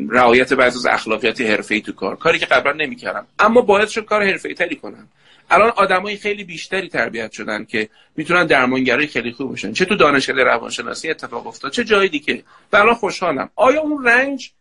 رعایت 0.10 0.54
بعضی 0.54 0.78
از 0.78 0.86
اخلاقیات 0.86 1.42
حرفه‌ای 1.42 1.82
تو 1.82 1.92
کار. 1.92 2.16
کاری 2.16 2.40
که 2.40 2.46
قبلا 2.46 2.72
نمی‌کردم. 2.74 3.28
اما 3.40 3.62
باعث 3.62 3.90
شد 3.90 4.06
کار 4.06 4.24
حرفه‌ای 4.24 4.56
تری 4.56 4.76
کنم. 4.76 5.08
الان 5.50 5.70
آدمای 5.70 6.18
خیلی 6.18 6.44
بیشتری 6.44 6.90
تربیت 6.90 7.32
شدن 7.32 7.66
که 7.66 7.90
می‌تونن 8.16 8.46
درمانگرای 8.46 9.08
خیلی 9.08 9.32
خوب 9.32 9.50
باشن. 9.50 9.74
چه 9.74 9.86
تو 9.86 9.96
دانشکده 9.96 10.44
روانشناسی 10.44 11.10
اتفاق 11.10 11.48
افتاد 11.48 11.72
چه 11.72 11.84
جای 11.84 12.08
دیگه. 12.08 12.44
و 12.74 12.78
الان 12.78 12.94
خوشحالم. 12.94 13.50
آیا 13.56 13.82
اون 13.82 14.06
رنج 14.06 14.52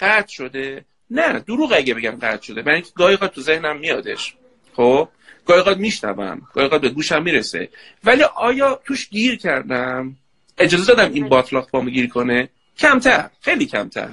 قطع 0.00 0.32
شده؟ 0.32 0.84
نه 1.10 1.38
دروغ 1.38 1.72
اگه 1.76 1.94
بگم 1.94 2.18
قطع 2.22 2.42
شده. 2.42 2.62
برای 2.62 2.74
اینکه 2.74 2.90
گاهی 2.96 3.16
تو 3.16 3.40
ذهنم 3.40 3.78
میادش. 3.78 4.34
خب؟ 4.76 5.08
گاهی 5.46 5.60
اوقات 5.60 5.76
میشنوم. 5.76 6.42
گاهی 6.54 6.64
اوقات 6.64 6.80
به 6.80 6.88
گوشم 6.88 7.22
می‌رسه. 7.22 7.68
ولی 8.04 8.22
آیا 8.22 8.80
توش 8.84 9.08
گیر 9.08 9.36
کردم؟ 9.36 10.16
اجازه 10.58 10.94
دادم 10.94 11.12
این 11.12 11.28
باطلاق 11.28 11.70
پامو 11.70 11.90
گیر 11.90 12.08
کنه؟ 12.08 12.48
کمتر. 12.78 13.30
خیلی 13.40 13.66
کمتر. 13.66 14.08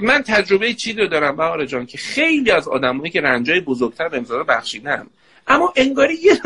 من 0.00 0.22
تجربه 0.22 0.74
چی 0.74 0.92
رو 0.92 1.06
دارم 1.06 1.36
بهار 1.36 1.66
جان 1.66 1.86
که 1.86 1.98
خیلی 1.98 2.50
از 2.50 2.68
آدمایی 2.68 3.10
که 3.10 3.20
رنجای 3.20 3.60
بزرگتر 3.60 4.08
به 4.08 4.16
امضا 4.16 4.42
بخشیدن. 4.42 5.06
اما 5.46 5.72
انگاری 5.76 6.14
یه 6.14 6.40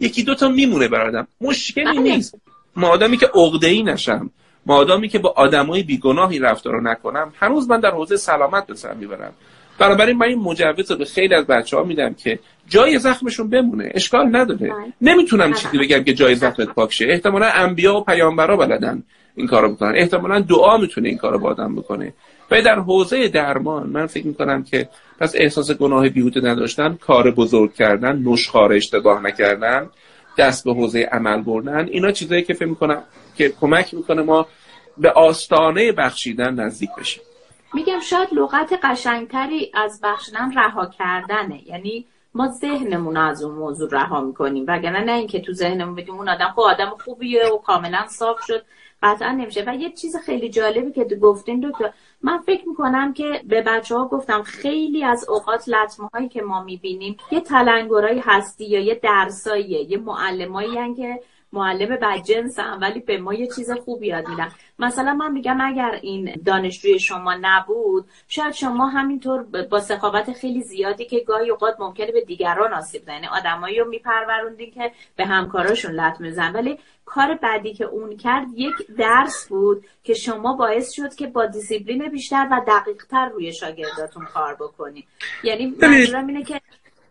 یکی 0.00 0.22
دو 0.22 0.34
تا 0.34 0.48
میمونه 0.48 0.88
برادم 0.88 1.26
مشکلی 1.40 1.84
بله. 1.84 2.00
نیست. 2.00 2.34
ما 2.76 2.88
آدمی 2.88 3.16
که 3.16 3.26
عقده 3.34 3.66
ای 3.66 3.82
نشم 3.82 4.30
ما 4.66 4.76
آدمی 4.76 5.08
که 5.08 5.18
با 5.18 5.34
آدمای 5.36 5.82
بیگناهی 5.82 6.38
رفتار 6.38 6.82
نکنم 6.82 7.32
هنوز 7.36 7.68
من 7.68 7.80
در 7.80 7.90
حوزه 7.90 8.16
سلامت 8.16 8.66
به 8.66 8.74
سر 8.74 8.94
می‌برم. 8.94 9.32
بنابراین 9.78 10.16
من 10.16 10.26
این 10.26 10.38
مجوز 10.38 10.90
رو 10.90 10.96
به 10.96 11.04
خیلی 11.04 11.34
از 11.34 11.46
بچه 11.46 11.76
ها 11.76 11.82
میدم 11.82 12.14
که 12.14 12.38
جای 12.68 12.98
زخمشون 12.98 13.50
بمونه. 13.50 13.90
اشکال 13.94 14.36
نداره. 14.36 14.68
بله. 14.68 14.92
نمی‌تونم 15.00 15.50
بله. 15.50 15.54
چیزی 15.54 15.78
بگم 15.78 16.04
که 16.04 16.14
جای 16.14 16.34
زخمت 16.34 16.68
پاک 16.68 16.92
شه. 16.92 17.06
احتمالا 17.08 17.46
انبیا 17.46 17.96
و 17.96 18.04
پیامبرا 18.04 18.56
بلدن. 18.56 19.02
این 19.36 19.46
کارو 19.46 19.74
بکنن. 19.74 19.94
احتمالا 19.96 20.40
دعا 20.40 20.76
می‌تونه 20.76 21.08
این 21.08 21.18
کارو 21.18 21.38
با 21.38 21.48
آدم 21.50 21.74
بکنه. 21.74 22.12
و 22.50 22.62
در 22.62 22.78
حوزه 22.78 23.28
درمان 23.28 23.86
من 23.86 24.06
فکر 24.06 24.26
می‌کنم 24.26 24.62
که 24.64 24.88
پس 25.20 25.34
احساس 25.36 25.70
گناه 25.70 26.08
بیهوده 26.08 26.40
نداشتن 26.40 26.94
کار 26.94 27.30
بزرگ 27.30 27.74
کردن 27.74 28.22
نشخار 28.26 28.72
اشتباه 28.72 29.22
نکردن 29.22 29.90
دست 30.38 30.64
به 30.64 30.74
حوزه 30.74 31.08
عمل 31.12 31.42
بردن 31.42 31.88
اینا 31.88 32.12
چیزایی 32.12 32.42
که 32.42 32.54
فکر 32.54 32.68
می‌کنم 32.68 33.02
که 33.36 33.52
کمک 33.60 33.94
می‌کنه 33.94 34.22
ما 34.22 34.46
به 34.98 35.10
آستانه 35.10 35.92
بخشیدن 35.92 36.54
نزدیک 36.54 36.90
بشیم. 36.98 37.22
میگم 37.74 38.00
شاید 38.00 38.28
لغت 38.32 38.72
قشنگتری 38.82 39.70
از 39.74 40.00
بخشیدن 40.02 40.52
رها 40.56 40.86
کردنه. 40.86 41.68
یعنی 41.68 42.04
ما 42.34 42.48
ذهنمون 42.48 43.16
از 43.16 43.42
اون 43.42 43.54
موضوع 43.54 43.88
رها 43.92 44.20
می‌کنیم. 44.20 44.64
وگرنه 44.68 45.04
نه 45.04 45.12
اینکه 45.12 45.40
تو 45.40 45.52
ذهنمون 45.52 45.94
بدیم 45.94 46.14
اون 46.14 46.28
آدم 46.28 46.52
خب 46.56 46.60
آدم 46.60 46.92
خوبیه 47.04 47.46
و 47.46 47.58
کاملا 47.58 48.06
صاف 48.08 48.36
شد. 48.46 48.64
قطعا 49.04 49.32
نمیشه. 49.32 49.64
و 49.66 49.74
یه 49.74 49.90
چیز 49.90 50.16
خیلی 50.16 50.48
جالبی 50.48 50.92
که 50.92 51.04
گفتین 51.04 51.70
دکتر 51.70 51.90
من 52.22 52.38
فکر 52.38 52.68
می‌کنم 52.68 53.12
که 53.12 53.40
به 53.44 53.62
بچه 53.62 53.96
ها 53.96 54.08
گفتم 54.08 54.42
خیلی 54.42 55.04
از 55.04 55.28
اوقات 55.28 55.68
لطمه 55.68 56.08
هایی 56.14 56.28
که 56.28 56.42
ما 56.42 56.62
می‌بینیم 56.62 57.16
یه 57.30 57.40
تلنگرهای 57.40 58.18
هستی 58.18 58.64
یا 58.64 58.80
یه 58.80 58.94
درساییه 58.94 59.90
یه 59.90 59.98
معلمایی 59.98 60.94
که 60.94 61.20
معلم 61.54 61.96
بدجنس 61.96 62.58
هم 62.58 62.80
ولی 62.80 63.00
به 63.00 63.18
ما 63.18 63.34
یه 63.34 63.46
چیز 63.46 63.70
خوب 63.70 64.02
یاد 64.02 64.28
میدن. 64.28 64.48
مثلا 64.78 65.14
من 65.14 65.32
میگم 65.32 65.60
اگر 65.60 65.98
این 66.02 66.42
دانشجوی 66.46 66.98
شما 66.98 67.34
نبود 67.40 68.04
شاید 68.28 68.52
شما 68.52 68.86
همینطور 68.86 69.42
با 69.70 69.80
سخاوت 69.80 70.32
خیلی 70.32 70.62
زیادی 70.62 71.04
که 71.04 71.20
گاهی 71.20 71.50
اوقات 71.50 71.80
ممکنه 71.80 72.12
به 72.12 72.20
دیگران 72.20 72.72
آسیب 72.72 73.02
بزنه 73.02 73.14
یعنی 73.14 73.26
آدمایی 73.26 73.78
رو 73.78 73.88
میپروروندین 73.88 74.70
که 74.70 74.92
به 75.16 75.26
همکاراشون 75.26 75.92
لطمه 75.92 76.26
میزن 76.26 76.52
ولی 76.52 76.78
کار 77.04 77.34
بعدی 77.34 77.74
که 77.74 77.84
اون 77.84 78.16
کرد 78.16 78.46
یک 78.54 78.74
درس 78.98 79.48
بود 79.48 79.84
که 80.04 80.14
شما 80.14 80.52
باعث 80.52 80.92
شد 80.92 81.14
که 81.14 81.26
با 81.26 81.46
دیسیپلین 81.46 82.08
بیشتر 82.08 82.48
و 82.50 82.60
دقیقتر 82.66 83.28
روی 83.28 83.52
شاگرداتون 83.52 84.24
کار 84.24 84.54
بکنی. 84.54 85.06
یعنی 85.42 85.74
منظورم 85.82 86.26
اینه 86.26 86.42
که 86.44 86.60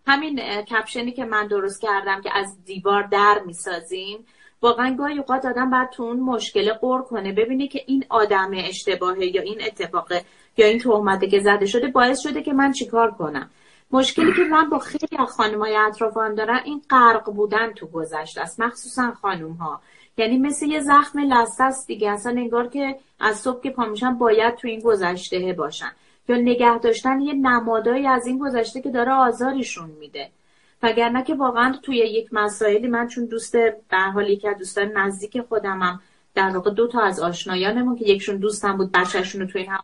همین 0.07 0.61
کپشنی 0.61 1.11
که 1.11 1.25
من 1.25 1.47
درست 1.47 1.81
کردم 1.81 2.21
که 2.21 2.37
از 2.37 2.65
دیوار 2.65 3.03
در 3.03 3.41
می‌سازیم 3.45 4.25
واقعا 4.61 4.95
گاهی 4.95 5.17
اوقات 5.17 5.45
آدم 5.45 5.69
بعد 5.69 5.89
تو 5.89 6.03
اون 6.03 6.19
مشکل 6.19 6.73
قور 6.73 7.01
کنه 7.01 7.31
ببینه 7.33 7.67
که 7.67 7.81
این 7.87 8.05
آدم 8.09 8.51
اشتباهه 8.53 9.35
یا 9.35 9.41
این 9.41 9.61
اتفاقه 9.65 10.21
یا 10.57 10.67
این 10.67 10.79
تهمته 10.79 11.27
که 11.27 11.39
زده 11.39 11.65
شده 11.65 11.87
باعث 11.87 12.19
شده 12.19 12.41
که 12.41 12.53
من 12.53 12.71
چیکار 12.71 13.11
کنم. 13.11 13.49
مشکلی 13.91 14.33
که 14.33 14.43
من 14.43 14.69
با 14.69 14.79
خیلی 14.79 15.17
از 15.19 15.29
خانمای 15.29 15.75
اطرافم 15.75 16.35
دارم 16.35 16.61
این 16.65 16.81
غرق 16.89 17.31
بودن 17.31 17.73
تو 17.73 17.87
گذشته 17.87 18.41
است 18.41 18.59
مخصوصا 18.59 19.11
خانم 19.21 19.51
ها 19.51 19.81
یعنی 20.17 20.37
مثل 20.37 20.65
یه 20.65 20.79
زخم 20.79 21.19
لسته 21.19 21.63
است 21.63 21.87
دیگه 21.87 22.11
اصلا 22.11 22.31
انگار 22.31 22.67
که 22.67 22.99
از 23.19 23.39
صبح 23.39 23.61
که 23.61 23.69
پا 23.69 23.85
باید 24.19 24.55
تو 24.55 24.67
این 24.67 24.79
گذشته 24.79 25.55
باشن. 25.57 25.91
یا 26.27 26.37
نگه 26.37 26.77
داشتن 26.77 27.21
یه 27.21 27.33
نمادایی 27.33 28.07
از 28.07 28.27
این 28.27 28.39
گذشته 28.39 28.81
که 28.81 28.89
داره 28.89 29.11
آزارشون 29.11 29.89
میده. 29.89 30.29
وگرنه 30.83 31.23
که 31.23 31.35
واقعا 31.35 31.75
توی 31.83 31.97
یک 31.97 32.29
مسائلی 32.31 32.87
من 32.87 33.07
چون 33.07 33.25
دوست 33.25 33.55
به 33.55 33.97
حال 34.13 34.29
یکی 34.29 34.47
از 34.47 34.57
دوستان 34.57 34.97
نزدیک 34.97 35.41
خودمم 35.41 36.01
در 36.35 36.49
واقع 36.49 36.71
دو 36.71 36.87
تا 36.87 37.01
از 37.01 37.19
آشنایانمون 37.19 37.95
که 37.95 38.05
یکشون 38.05 38.37
دوستم 38.37 38.77
بود 38.77 38.91
بچهشون 38.91 39.41
رو 39.41 39.47
توی 39.47 39.63
هم 39.63 39.83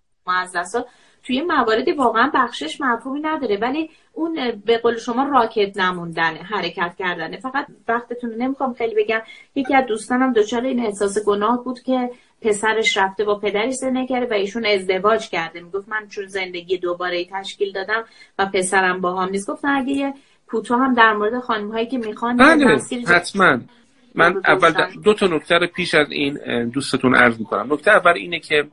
دستا 0.55 0.85
توی 1.23 1.41
مواردی 1.41 1.91
واقعا 1.91 2.31
بخشش 2.33 2.81
مفهومی 2.81 3.19
نداره. 3.19 3.57
ولی 3.57 3.89
اون 4.13 4.61
به 4.65 4.77
قول 4.77 4.97
شما 4.97 5.23
راکت 5.23 5.77
نموندنه 5.77 6.39
حرکت 6.39 6.95
کردنه 6.99 7.37
فقط 7.37 7.67
وقتتون 7.87 8.33
نمی‌خوام 8.33 8.73
خیلی 8.73 9.03
بگم 9.03 9.21
یکی 9.55 9.75
از 9.75 9.85
دوستانم 9.85 10.33
دچار 10.33 10.61
این 10.61 10.85
احساس 10.85 11.25
گناه 11.25 11.63
بود 11.63 11.79
که 11.79 12.11
پسرش 12.41 12.97
رفته 12.97 13.23
با 13.23 13.35
پدرش 13.35 13.73
زندگی 13.73 14.07
کرده 14.07 14.25
و 14.25 14.33
ایشون 14.33 14.65
ازدواج 14.65 15.29
کرده. 15.29 15.61
می‌گفت 15.61 15.89
من 15.89 16.07
چون 16.07 16.27
زندگی 16.27 16.77
دوباره 16.77 17.25
تشکیل 17.25 17.71
دادم 17.71 18.03
و 18.39 18.45
پسرم 18.45 19.01
با 19.01 19.21
هم 19.21 19.29
نیست. 19.29 19.49
گفت 19.49 19.65
اگه 19.65 19.91
یه 19.91 20.13
کوتاه 20.47 20.79
هم 20.79 20.93
در 20.93 21.13
مورد 21.13 21.39
خانم 21.39 21.71
هایی 21.71 21.87
که 21.87 21.97
می‌خوان 21.97 22.37
بله 22.37 22.79
حتما. 23.07 23.59
من 24.15 24.41
اول 24.47 24.71
دو 25.03 25.13
تا 25.13 25.27
نکته 25.27 25.59
پیش 25.59 25.95
از 25.95 26.11
این 26.11 26.69
دوستتون 26.69 27.15
عرض 27.15 27.39
می‌کنم. 27.39 27.73
نکته 27.73 27.91
اول 27.91 28.11
اینه 28.11 28.39
که 28.39 28.67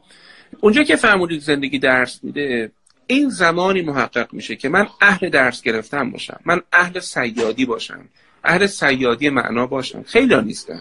اونجا 0.60 0.82
که 0.82 0.96
فرمودید 0.96 1.40
زندگی 1.40 1.78
درس 1.78 2.24
میده 2.24 2.70
این 3.06 3.28
زمانی 3.28 3.82
محقق 3.82 4.32
میشه 4.32 4.56
که 4.56 4.68
من 4.68 4.86
اهل 5.00 5.28
درس 5.28 5.62
گرفتن 5.62 6.10
باشم. 6.10 6.40
من 6.44 6.62
اهل 6.72 7.00
سیادی 7.00 7.64
باشم. 7.64 8.08
اهل 8.44 8.66
سیادی 8.66 9.28
معنا 9.28 9.66
باشم. 9.66 10.02
خیلی 10.02 10.42
نیستن. 10.42 10.80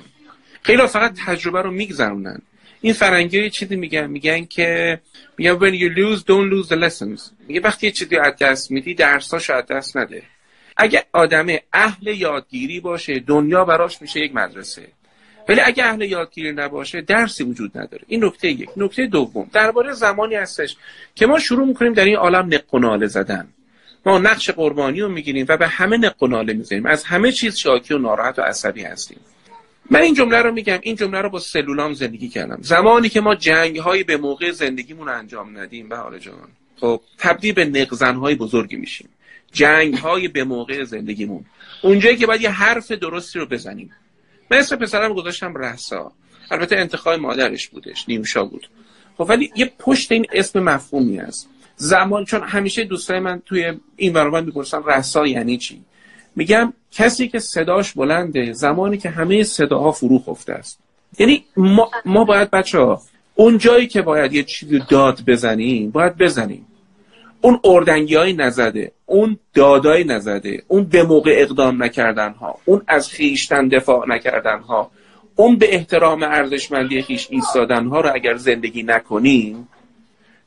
خیلی 0.61 0.87
فقط 0.87 1.13
تجربه 1.25 1.61
رو 1.61 1.71
میگذرونن. 1.71 2.41
این 2.85 2.93
فرنگی 2.93 3.41
یه 3.41 3.49
چیزی 3.49 3.75
میگن 3.75 4.07
میگن 4.07 4.45
که 4.45 4.99
میگن 5.37 5.59
when 5.59 5.73
you 5.73 5.97
lose 5.97 6.19
don't 6.19 6.49
lose 6.53 6.69
the 6.69 6.77
lessons. 6.77 7.21
میگه 7.47 7.59
وقتی 7.59 7.87
یه 7.87 7.91
چیزی 7.91 8.17
از 8.17 8.33
دست 8.41 8.71
میدی 8.71 8.93
درساشو 8.93 9.53
از 9.53 9.65
دست 9.65 9.97
نده. 9.97 10.23
اگه 10.77 11.03
آدم 11.13 11.47
اهل 11.73 12.07
یادگیری 12.07 12.79
باشه 12.79 13.19
دنیا 13.19 13.65
براش 13.65 14.01
میشه 14.01 14.19
یک 14.19 14.35
مدرسه. 14.35 14.87
ولی 15.49 15.61
اگه 15.61 15.85
اهل 15.85 16.01
یادگیری 16.01 16.51
نباشه 16.51 17.01
درسی 17.01 17.43
وجود 17.43 17.77
نداره. 17.77 18.03
این 18.07 18.25
نکته 18.25 18.47
یک. 18.47 18.69
نکته 18.77 19.07
دوم. 19.07 19.49
درباره 19.53 19.93
زمانی 19.93 20.35
هستش 20.35 20.75
که 21.15 21.25
ما 21.25 21.39
شروع 21.39 21.67
می‌کنیم 21.67 21.93
در 21.93 22.05
این 22.05 22.15
عالم 22.15 22.49
نق 22.53 23.05
زدن. 23.05 23.47
ما 24.05 24.17
نقش 24.17 24.49
قربانی 24.49 25.01
رو 25.01 25.09
می‌گیریم 25.09 25.45
و 25.49 25.57
به 25.57 25.67
همه 25.67 25.97
نق 25.97 26.23
و 26.23 26.27
ناله 26.27 26.53
می‌زنیم. 26.53 26.85
از 26.85 27.03
همه 27.03 27.31
چیز 27.31 27.57
شاکی 27.57 27.93
و 27.93 27.97
ناراحت 27.97 28.39
و 28.39 28.41
عصبی 28.41 28.83
هستیم. 28.83 29.19
من 29.89 30.01
این 30.01 30.13
جمله 30.13 30.41
رو 30.41 30.51
میگم 30.51 30.79
این 30.81 30.95
جمله 30.95 31.21
رو 31.21 31.29
با 31.29 31.39
سلولام 31.39 31.93
زندگی 31.93 32.29
کردم. 32.29 32.57
زمانی 32.61 33.09
که 33.09 33.21
ما 33.21 33.35
جنگ 33.35 33.77
های 33.77 34.03
به 34.03 34.17
موقع 34.17 34.51
زندگیمون 34.51 35.09
انجام 35.09 35.57
ندیم 35.57 35.89
به 35.89 35.97
حال 35.97 36.19
جان 36.19 36.47
خب 36.79 37.01
تبدیل 37.17 37.53
به 37.53 37.65
نقزن 37.65 38.15
های 38.15 38.35
بزرگی 38.35 38.75
میشیم. 38.75 39.09
جنگ 39.51 39.93
های 39.93 40.27
به 40.27 40.43
موقع 40.43 40.83
زندگیمون. 40.83 41.45
اونجایی 41.81 42.17
که 42.17 42.27
باید 42.27 42.41
یه 42.41 42.49
حرف 42.49 42.91
درستی 42.91 43.39
رو 43.39 43.45
بزنیم. 43.45 43.91
من 44.51 44.57
اسم 44.57 44.75
پسرم 44.75 45.13
گذاشتم 45.13 45.57
رسا 45.57 46.11
البته 46.51 46.77
انتخاب 46.77 47.19
مادرش 47.19 47.67
بودش 47.67 48.05
نیوشا 48.07 48.45
بود. 48.45 48.69
خب 49.17 49.25
ولی 49.29 49.51
یه 49.55 49.73
پشت 49.79 50.11
این 50.11 50.25
اسم 50.33 50.59
مفهومی 50.59 51.19
است 51.19 51.49
زمان 51.75 52.25
چون 52.25 52.41
همیشه 52.41 52.83
دوستای 52.83 53.19
من 53.19 53.41
توی 53.45 53.73
این 53.95 54.13
برابر 54.13 54.41
می‌پرسن 54.41 54.83
رسا 54.83 55.27
یعنی 55.27 55.57
چی؟ 55.57 55.81
میگم 56.35 56.73
کسی 56.91 57.27
که 57.27 57.39
صداش 57.39 57.93
بلنده 57.93 58.53
زمانی 58.53 58.97
که 58.97 59.09
همه 59.09 59.43
صداها 59.43 59.91
فرو 59.91 60.19
خفته 60.19 60.53
است. 60.53 60.79
یعنی 61.19 61.45
ما, 61.57 61.91
ما 62.05 62.23
باید 62.23 62.51
بچه 62.51 62.79
ها 62.79 63.01
اون 63.35 63.57
جایی 63.57 63.87
که 63.87 64.01
باید 64.01 64.33
یه 64.33 64.43
چیزی 64.43 64.83
داد 64.89 65.21
بزنیم 65.27 65.91
باید 65.91 66.17
بزنیم. 66.17 66.65
اون 67.41 67.59
اردنگی 67.63 68.15
های 68.15 68.33
نزده 68.33 68.91
اون 69.05 69.39
دادای 69.53 70.03
نزده 70.03 70.63
اون 70.67 70.83
به 70.83 71.03
موقع 71.03 71.35
اقدام 71.37 71.83
نکردن 71.83 72.31
ها 72.31 72.59
اون 72.65 72.81
از 72.87 73.09
خیشتن 73.09 73.67
دفاع 73.67 74.07
نکردن 74.07 74.59
ها 74.59 74.91
اون 75.35 75.57
به 75.57 75.75
احترام 75.75 76.23
ارزشمندی 76.23 77.01
خیش 77.01 77.27
ایستادن 77.29 77.87
ها 77.87 78.01
رو 78.01 78.11
اگر 78.13 78.35
زندگی 78.35 78.83
نکنیم 78.83 79.67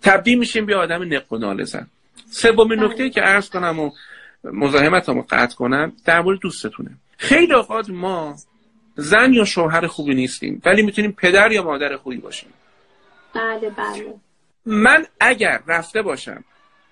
تبدیل 0.02 0.38
میشیم 0.38 0.66
به 0.66 0.76
آدم 0.76 1.14
نق 1.14 1.32
و 1.32 1.38
ناله 1.38 1.64
زن 1.64 1.86
سومین 2.30 2.84
نکته 2.84 3.10
که 3.10 3.20
عرض 3.20 3.48
کنم 3.48 3.80
و 3.80 3.90
مزاحمت 4.44 5.08
رو 5.08 5.26
قطع 5.30 5.56
کنم 5.56 5.92
در 6.04 6.20
مورد 6.20 6.38
دوستتونه. 6.38 6.90
خیلی 7.16 7.52
اوقات 7.54 7.90
ما 7.90 8.36
زن 8.96 9.32
یا 9.32 9.44
شوهر 9.44 9.86
خوبی 9.86 10.14
نیستیم 10.14 10.62
ولی 10.64 10.82
می‌تونیم 10.82 11.12
پدر 11.12 11.52
یا 11.52 11.62
مادر 11.62 11.96
خوبی 11.96 12.16
باشیم. 12.16 12.48
بله 13.34 13.70
بله. 13.70 14.14
من 14.66 15.06
اگر 15.20 15.62
رفته 15.66 16.02
باشم 16.02 16.44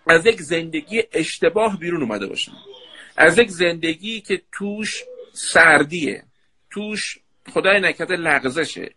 از 0.07 0.27
یک 0.27 0.43
زندگی 0.43 1.03
اشتباه 1.13 1.79
بیرون 1.79 2.03
اومده 2.03 2.27
باشم. 2.27 2.53
از 3.17 3.39
یک 3.39 3.51
زندگی 3.51 4.21
که 4.21 4.43
توش 4.53 5.05
سردیه 5.33 6.23
توش 6.71 7.19
خدای 7.53 7.81
نکرده 7.81 8.17
لغزشه 8.17 8.91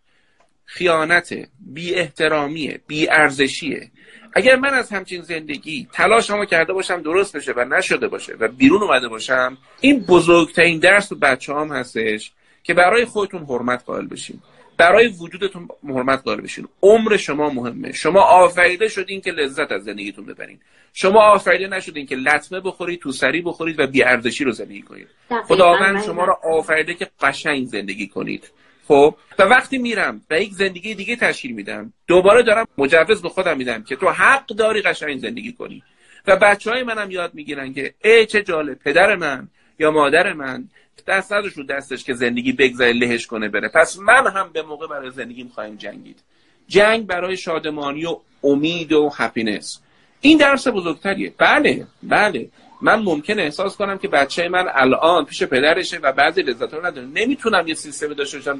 خیانت 0.65 1.33
بی 1.59 1.95
احترامیه 1.95 2.81
بی 2.87 3.09
ارزشیه 3.09 3.91
اگر 4.33 4.55
من 4.55 4.73
از 4.73 4.89
همچین 4.89 5.21
زندگی 5.21 5.87
تلاشمو 5.93 6.45
کرده 6.45 6.73
باشم 6.73 7.01
درست 7.01 7.35
بشه 7.35 7.53
و 7.55 7.65
نشده 7.65 8.07
باشه 8.07 8.35
و 8.39 8.47
بیرون 8.47 8.83
اومده 8.83 9.07
باشم 9.07 9.57
این 9.81 9.99
بزرگترین 9.99 10.79
درس 10.79 11.11
و 11.11 11.15
بچه 11.15 11.53
هم 11.53 11.71
هستش 11.71 12.31
که 12.63 12.73
برای 12.73 13.05
خودتون 13.05 13.45
حرمت 13.45 13.83
قائل 13.85 14.07
بشین. 14.07 14.39
برای 14.77 15.07
وجودتون 15.07 15.67
حرمت 15.87 16.23
قائل 16.23 16.41
بشین. 16.41 16.67
عمر 16.81 17.17
شما 17.17 17.49
مهمه. 17.49 17.91
شما 17.91 18.21
آفریده 18.21 18.87
شدین 18.87 19.21
که 19.21 19.31
لذت 19.31 19.71
از 19.71 19.83
زندگیتون 19.83 20.25
ببرین. 20.25 20.59
شما 20.93 21.21
آفریده 21.21 21.67
نشدین 21.67 22.05
که 22.05 22.15
لطمه 22.15 22.59
بخورید 22.59 22.99
تو 22.99 23.11
سری 23.11 23.41
بخورید 23.41 23.79
و 23.79 23.87
ارزشی 24.05 24.43
رو 24.43 24.51
زندگی 24.51 24.81
کنید. 24.81 25.07
خداوند 25.47 26.03
شما 26.03 26.25
رو 26.25 26.37
آفریده 26.43 26.93
که 26.93 27.07
قشنگ 27.21 27.67
زندگی 27.67 28.07
کنید. 28.07 28.51
خب؟ 28.89 29.15
و 29.39 29.43
وقتی 29.43 29.77
میرم 29.77 30.21
و 30.29 30.41
یک 30.41 30.53
زندگی 30.53 30.95
دیگه 30.95 31.15
تشکیل 31.15 31.51
میدم 31.51 31.93
دوباره 32.07 32.43
دارم 32.43 32.67
مجوز 32.77 33.21
به 33.21 33.29
خودم 33.29 33.57
میدم 33.57 33.83
که 33.83 33.95
تو 33.95 34.09
حق 34.09 34.45
داری 34.45 34.81
قشنگ 34.81 35.19
زندگی 35.19 35.53
کنی. 35.53 35.83
و 36.27 36.35
بچه 36.35 36.71
های 36.71 36.83
منم 36.83 37.11
یاد 37.11 37.33
می‌گیرن 37.33 37.73
که 37.73 37.93
ای 38.03 38.25
چه 38.25 38.43
جالب 38.43 38.79
پدر 38.79 39.15
من 39.15 39.47
یا 39.79 39.91
مادر 39.91 40.33
من 40.33 40.63
دست 41.07 41.33
نداشت 41.33 41.57
رو 41.57 41.63
دستش 41.63 42.03
که 42.03 42.13
زندگی 42.13 42.51
بگذاره 42.51 42.93
لهش 42.93 43.27
کنه 43.27 43.49
بره. 43.49 43.69
پس 43.69 43.99
من 43.99 44.27
هم 44.27 44.49
به 44.53 44.61
موقع 44.61 44.87
برای 44.87 45.11
زندگیم 45.11 45.47
خواهیم 45.47 45.75
جنگید. 45.75 46.19
جنگ 46.67 47.07
برای 47.07 47.37
شادمانی 47.37 48.05
و 48.05 48.17
امید 48.43 48.91
و 48.91 49.11
هپینس 49.15 49.81
این 50.21 50.37
درس 50.37 50.67
بزرگتریه. 50.67 51.33
بله 51.37 51.87
بله. 52.03 52.49
من 52.81 52.99
ممکن 52.99 53.39
احساس 53.39 53.77
کنم 53.77 53.97
که 53.97 54.07
بچه 54.07 54.49
من 54.49 54.65
الان 54.73 55.25
پیش 55.25 55.43
پدرشه 55.43 55.97
و 56.03 56.11
بعضی 56.11 56.41
لذت 56.41 56.73
رو 56.73 56.85
نداره. 56.85 57.07
نمی‌تونم 57.07 57.67
یه 57.67 57.73
سیستمی 57.73 58.15
داشته 58.15 58.37
باشم 58.37 58.59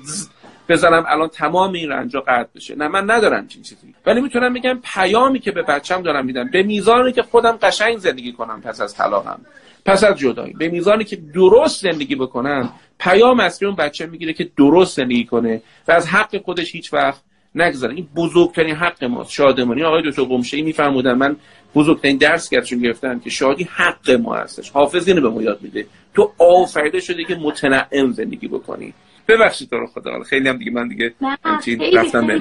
بزنم 0.70 1.06
الان 1.08 1.28
تمام 1.28 1.74
این 1.74 1.90
رنجا 1.90 2.22
قطع 2.22 2.50
بشه. 2.56 2.76
نه 2.76 2.88
من 2.88 3.12
ندارم 3.12 3.48
چین 3.48 3.62
چیزی. 3.62 3.96
ولی 4.06 4.22
می‌تونم 4.22 4.54
بگم 4.54 4.80
پیامی 4.94 5.40
که 5.40 5.52
به 5.52 5.62
بچم 5.62 6.02
دارم 6.02 6.26
میدم 6.26 6.50
به 6.50 6.64
میزانی 6.64 7.12
که 7.12 7.24
خودم 7.24 7.58
قشنگ 7.62 7.98
زندگی 7.98 8.32
کنم 8.32 8.62
پس 8.62 8.82
از 8.82 8.96
طلاقم 8.96 9.40
پس 9.86 10.04
از 10.04 10.16
جدایی. 10.16 10.54
به 10.54 10.68
میزانی 10.68 11.04
که 11.04 11.16
درست 11.16 11.82
زندگی 11.82 12.16
بکنم 12.16 12.74
پیام 13.00 13.40
اصلی 13.40 13.68
اون 13.68 13.76
بچه 13.76 14.06
می‌گیره 14.06 14.34
که 14.34 14.50
درست 14.58 14.98
زندگی 14.98 15.26
کنه 15.26 15.62
و 15.88 15.92
از 15.92 16.08
حق 16.08 16.38
خودش 16.38 16.76
هیچ 16.76 16.94
وقت 16.94 17.22
نگذارن 17.56 17.96
این 17.96 18.08
بزرگترین 18.16 18.76
حق 18.76 19.04
ماست. 19.04 19.32
شادمانی. 19.32 19.84
آقای 19.84 20.02
دکتر 20.10 20.24
قمشه‌ای 20.24 20.64
میفرمودن 20.64 21.14
من 21.14 21.36
بزرگترین 21.76 22.18
درس 22.18 22.50
گرفتم 22.50 22.80
گرفتم 22.80 23.20
که 23.20 23.30
شادی 23.30 23.64
حق 23.64 24.12
ما 24.12 24.36
هستش. 24.36 24.70
حافظ 24.70 25.08
اینو 25.08 25.22
به 25.22 25.30
ما 25.30 25.42
یاد 25.42 25.62
میده. 25.62 25.86
تو 26.14 26.32
آفریده 26.38 27.00
شده 27.00 27.24
که 27.24 27.36
متنعم 27.36 28.12
زندگی 28.12 28.48
بکنی. 28.48 28.94
ببخشید 29.28 29.70
تو 29.70 29.78
رو 29.78 29.88
خدا. 29.88 30.24
خیلی 30.24 30.50
هم 30.50 30.58
دیگه 30.58 30.72
من 30.72 30.88
دیگه 30.88 31.14
رفتم 31.94 32.28
به 32.28 32.34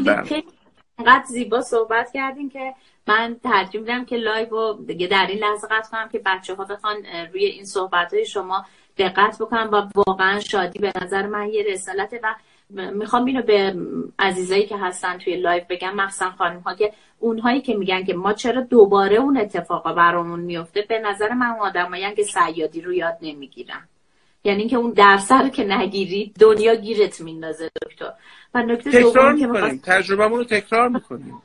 انقدر 0.99 1.25
زیبا 1.26 1.61
صحبت 1.62 2.12
کردیم 2.14 2.50
که 2.50 2.75
من 3.06 3.37
ترجیح 3.44 3.80
میدم 3.80 4.04
که 4.04 4.16
live 4.16 4.50
رو 4.50 4.85
دیگه 4.87 5.06
در 5.06 5.26
این 5.26 5.38
لحظه 5.38 5.68
قطع 5.70 5.90
کنم 5.90 6.08
که 6.08 6.23
بچه 6.26 6.54
ها 6.54 6.64
بخوان 6.64 6.97
روی 7.32 7.44
این 7.44 7.64
صحبت 7.64 8.14
های 8.14 8.26
شما 8.26 8.66
دقت 8.99 9.38
بکنم 9.40 9.70
و 9.73 10.00
واقعا 10.06 10.40
شادی 10.40 10.78
به 10.78 10.92
نظر 11.02 11.26
من 11.26 11.49
یه 11.49 11.62
رسالته 11.62 12.20
و 12.23 12.35
می‌خوام 12.70 13.24
اینو 13.24 13.42
به 13.42 13.76
عزیزایی 14.18 14.66
که 14.66 14.76
هستن 14.76 15.18
توی 15.18 15.37
live 15.37 15.64
بگم 15.68 15.94
مخصوصا 15.94 16.31
خانم 16.31 16.61
ها 16.61 16.74
که 16.74 16.92
اونهایی 17.18 17.61
که 17.61 17.74
میگن 17.74 18.04
که 18.04 18.14
ما 18.14 18.33
چرا 18.33 18.61
دوباره 18.61 19.16
اون 19.16 19.37
اتفاقا 19.37 19.92
برامون 19.92 20.40
میفته 20.40 20.85
به 20.88 20.98
نظر 20.98 21.33
من 21.33 21.57
آدمایی 21.61 22.14
که 22.14 22.22
شادی 22.22 22.81
رو 22.81 22.92
یاد 22.92 23.18
نمی‌گیرن. 23.22 23.88
یعنی 24.44 24.61
اینکه 24.61 24.76
اون 24.76 24.90
درس 24.90 25.33
رو 25.33 25.48
که 25.48 25.64
نگیری 25.64 26.33
دنیا 26.40 26.74
گیرت 26.74 27.20
میندازه 27.20 27.70
دکتر. 27.87 28.12
و 28.54 28.62
نکته 28.62 28.90
تکرار 28.90 29.37
که 29.37 29.78
تجربهمون 29.85 30.38
رو 30.38 30.44
تکرار 30.44 30.88
می‌کنیم. 30.88 31.42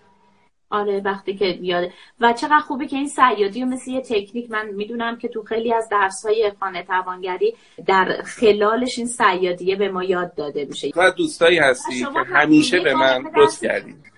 آره 0.74 1.02
وقتی 1.06 1.36
که 1.36 1.58
بیاده 1.62 1.94
و 2.20 2.34
چقدر 2.34 2.60
خوبه 2.60 2.88
که 2.88 2.96
این 2.96 3.08
سیادی 3.08 3.64
و 3.64 3.66
مثل 3.66 3.92
یه 3.92 4.02
تکنیک 4.02 4.52
من 4.52 4.70
می‌دونم 4.70 5.18
که 5.18 5.28
تو 5.28 5.44
خیلی 5.44 5.74
از 5.74 5.90
درس 5.90 6.26
های 6.26 6.52
خانه 6.60 6.84
توانگری 6.84 7.56
در 7.86 8.22
خلالش 8.26 8.98
این 8.98 9.08
سیادیه 9.08 9.76
به 9.76 9.90
ما 9.90 10.04
یاد 10.04 10.36
داده 10.36 10.66
میشه. 10.66 10.92
و 10.96 11.12
دوستایی 11.12 11.58
هستی 11.58 12.00
که 12.00 12.20
همیشه 12.26 12.80
به 12.80 12.96
من 12.96 13.24
لطف 13.38 13.64
کردید. 13.64 14.13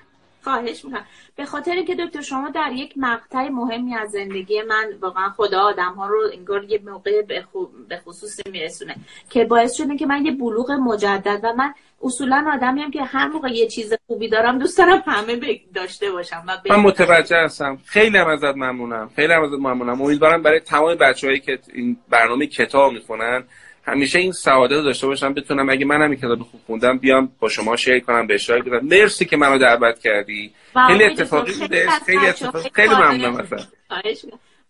خواهش 0.46 0.86
می‌کنم. 0.86 1.06
به 1.36 1.46
خاطر 1.46 1.84
که 1.84 1.96
دکتر 1.96 2.22
شما 2.22 2.50
در 2.50 2.72
یک 2.72 2.94
مقطع 2.98 3.50
مهمی 3.50 3.96
از 3.96 4.12
زندگی 4.12 4.62
من 4.62 4.94
واقعا 5.02 5.30
خدا 5.30 5.62
آدم 5.62 5.94
ها 5.98 6.08
رو 6.08 6.22
انگار 6.34 6.64
یه 6.64 6.82
موقع 6.86 7.22
به 7.22 7.98
خصوص 8.06 8.40
میرسونه 8.52 8.96
که 9.30 9.46
باعث 9.46 9.74
شده 9.74 9.98
که 9.98 10.06
من 10.06 10.26
یه 10.26 10.32
بلوغ 10.32 10.72
مجدد 10.72 11.40
و 11.44 11.54
من 11.54 11.74
اصولا 12.04 12.52
آدمی 12.54 12.82
هم 12.82 12.92
که 12.92 13.04
هر 13.04 13.28
موقع 13.28 13.50
یه 13.50 13.68
چیز 13.68 13.94
خوبی 14.08 14.30
دارم 14.30 14.60
دوست 14.60 14.78
دارم 14.78 15.04
همه 15.06 15.60
داشته 15.74 16.12
باشم 16.12 16.44
و 16.48 16.58
من 16.70 16.80
متوجه 16.80 17.38
هستم. 17.38 17.78
خیلی 17.86 18.18
هم 18.18 18.28
ازت 18.28 18.56
ممنونم. 18.56 19.10
خیلی 19.16 19.34
هم 19.34 19.44
ازت 19.44 19.60
ممنونم. 19.60 20.02
امیدوارم 20.02 20.44
برای 20.44 20.60
تمام 20.60 20.96
بچههایی 20.96 21.40
که 21.40 21.60
این 21.74 21.98
برنامه 22.10 22.48
کتاب 22.48 22.94
می‌خونن 22.94 23.44
همیشه 23.86 24.20
این 24.20 24.32
سعادت 24.32 24.84
داشته 24.84 25.08
باشم 25.08 25.34
بتونم 25.34 25.70
اگه 25.70 25.86
منم 25.86 26.10
این 26.10 26.20
کتاب 26.20 26.40
خوب 26.40 26.62
خوندم 26.68 26.98
بیام 26.98 27.32
با 27.40 27.50
شما 27.50 27.76
شیر 27.76 28.00
کنم 28.00 28.28
به 28.28 28.34
اشتراک 28.34 28.64
بدم 28.64 28.86
مرسی 28.86 29.26
که 29.26 29.38
منو 29.38 29.58
دعوت 29.58 30.00
کردی. 30.00 30.52
خیلی 30.88 31.04
اتفاقی 31.04 31.54
بوده. 31.60 31.90
خیلی 32.06 32.28
اتفاقی 32.28 32.70
خیلی 32.74 32.96
ممنونم 32.96 33.36
ازت. 33.36 33.68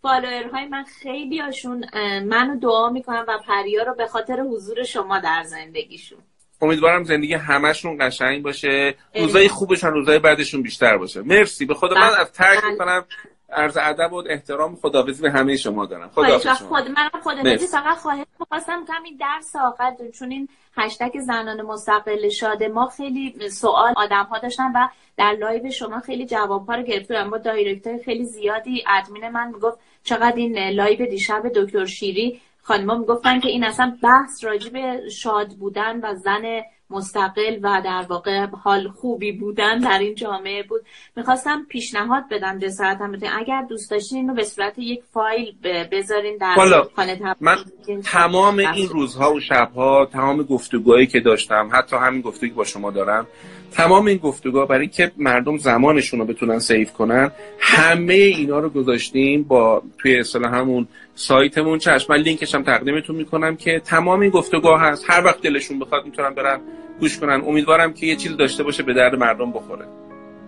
فالوورهای 0.01 0.65
من 0.65 0.84
خیلی 1.04 1.39
هاشون 1.39 1.86
منو 2.25 2.60
دعا 2.60 2.89
می‌کنم 2.89 3.25
و 3.28 3.38
پریا 3.47 3.84
رو 3.84 3.95
به 3.95 4.08
خاطر 4.08 4.39
حضور 4.39 4.84
شما 4.84 5.19
در 5.19 5.43
زندگیشون. 5.43 6.19
امیدوارم 6.62 7.04
زندگی 7.04 7.34
همشون 7.34 7.97
قشنگ 7.99 8.43
باشه. 8.43 8.95
روزای 9.15 9.47
خوبشون 9.47 9.93
روزای 9.93 10.19
بعدشون 10.19 10.62
بیشتر 10.62 10.97
باشه. 10.97 11.21
مرسی. 11.21 11.65
به 11.65 11.73
خدا 11.73 11.95
من 11.95 12.10
از 12.19 12.32
ترک 12.32 12.63
می‌کنم. 12.63 13.06
عرض 13.50 13.78
ادب 13.82 14.14
و 14.14 14.24
احترام 14.30 14.76
خداحافظی 14.76 15.22
به 15.22 15.32
همه 15.32 15.58
شما 15.58 15.86
دارم. 15.86 16.10
خدا 16.10 16.40
خود 16.40 16.88
من 16.88 17.10
خداحافظی 17.24 17.68
فقط 17.68 17.98
خواهش 17.98 18.26
می‌خواستم 18.40 18.84
این 19.06 19.18
درس 19.18 19.56
آخر 19.56 19.94
چون 20.14 20.32
این 20.32 20.50
هشتگ 20.78 21.20
زنان 21.20 21.62
مستقل 21.62 22.30
شاده 22.30 22.68
ما 22.68 22.88
خیلی 22.88 23.50
سوال 23.50 23.94
آدم 23.96 24.24
ها 24.24 24.40
داشتن 24.40 24.72
و 24.76 24.88
در 25.18 25.32
live 25.32 25.72
شما 25.72 26.00
خیلی 26.00 26.26
جواب 26.26 26.68
ها 26.68 26.76
رو 26.76 26.84
گرفتم 26.84 27.30
با 27.30 27.38
direct 27.38 28.04
خیلی 28.06 28.26
زیادی 28.26 28.84
ادمین 28.88 29.30
من 29.30 29.48
می‌گفت 29.48 29.78
چقدر 30.04 30.36
این 30.36 30.70
live 30.70 31.06
دیشب 31.06 31.52
دکتر 31.56 31.86
شیری 31.86 32.42
خانما 32.62 32.96
می‌گفتن 32.96 33.40
که 33.40 33.50
این 33.50 33.64
اصلا 33.64 33.98
بحث 34.04 34.44
راجع 34.44 34.70
به 34.70 35.10
شاد 35.10 35.54
بودن 35.54 36.00
و 36.00 36.16
زن 36.16 36.62
مستقل 36.89 37.60
و 37.62 37.82
در 37.86 38.06
واقع 38.10 38.45
حال 38.45 38.88
خوبی 38.88 39.32
بودن 39.32 39.80
در 39.80 40.00
این 40.00 40.15
جامعه 40.15 40.63
بود. 40.63 40.82
می‌خواستم 41.15 41.65
پیشنهاد 41.69 42.24
بدم 42.32 42.60
جسارتم 42.60 43.12
بتونین 43.12 43.34
اگر 43.34 43.65
دوست 43.69 43.91
داشتین 43.91 44.17
اینو 44.17 44.34
به 44.34 44.43
صورت 44.43 44.74
یک 44.80 45.04
فایل 45.13 45.56
بذارین 45.91 46.38
در 46.38 46.56
خانه 46.95 47.36
من 47.41 47.58
تمام 48.04 48.60
این 48.60 48.89
روزها 48.89 49.34
و 49.34 49.39
شبها 49.39 50.06
تمام 50.06 50.43
گفتگوهایی 50.43 51.08
که 51.08 51.19
داشتم 51.19 51.69
حتی 51.74 51.95
همین 51.95 52.21
گفتگوی 52.21 52.50
با 52.50 52.63
شما 52.63 52.91
دارم 52.91 53.28
تمام 53.76 54.06
این 54.06 54.18
گفتگوها 54.18 54.66
برای 54.66 54.88
که 54.88 55.12
مردم 55.18 55.58
زمانشون 55.58 56.20
رو 56.20 56.26
بتونن 56.26 56.60
سیف 56.60 56.94
کنن 56.94 57.32
همه 57.60 58.14
اینا 58.14 58.60
رو 58.60 58.70
گذاشتیم 58.70 59.44
با 59.44 59.84
توی 59.98 60.20
اصطلاح 60.20 60.56
همون 60.56 60.88
سایتمون. 61.16 61.80
چشم 61.80 62.14
من 62.14 62.20
لینکش 62.20 62.56
هم 62.56 62.64
تقدیمتون 62.64 63.16
می‌کنم 63.16 63.56
که 63.56 63.80
تمام 63.80 64.20
این 64.20 64.30
گفتگوها 64.30 64.78
هست. 64.78 65.06
هر 65.08 65.26
وقت 65.26 65.42
دلشون 65.42 65.80
بخواد 65.80 66.06
می‌تونن 66.06 66.30
برن 66.30 66.60
گوش 67.00 67.20
کنن. 67.20 67.42
امیدوارم 67.48 67.94
که 67.94 68.06
یه 68.06 68.16
چیز 68.16 68.38
داشته 68.38 68.64
باشه 68.64 68.84
به 68.84 68.94
درد 68.94 69.16
مردم 69.16 69.52
بخوره. 69.52 69.86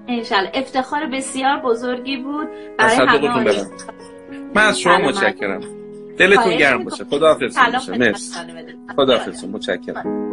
انشالله 0.08 0.52
افتخار 0.54 1.06
بسیار 1.06 1.60
بزرگی 1.60 2.18
بود 2.18 2.48
برای 2.78 2.96
همه 2.96 3.66
من 4.56 4.64
از 4.64 4.80
شما 4.80 4.98
متشکرم. 4.98 5.62
دلتون 6.18 6.58
گرم 6.58 6.84
باشه. 6.84 7.04
خدا 7.04 7.38
مرسی. 7.98 8.34
خدا 8.96 9.20
متشکرم. 9.52 10.27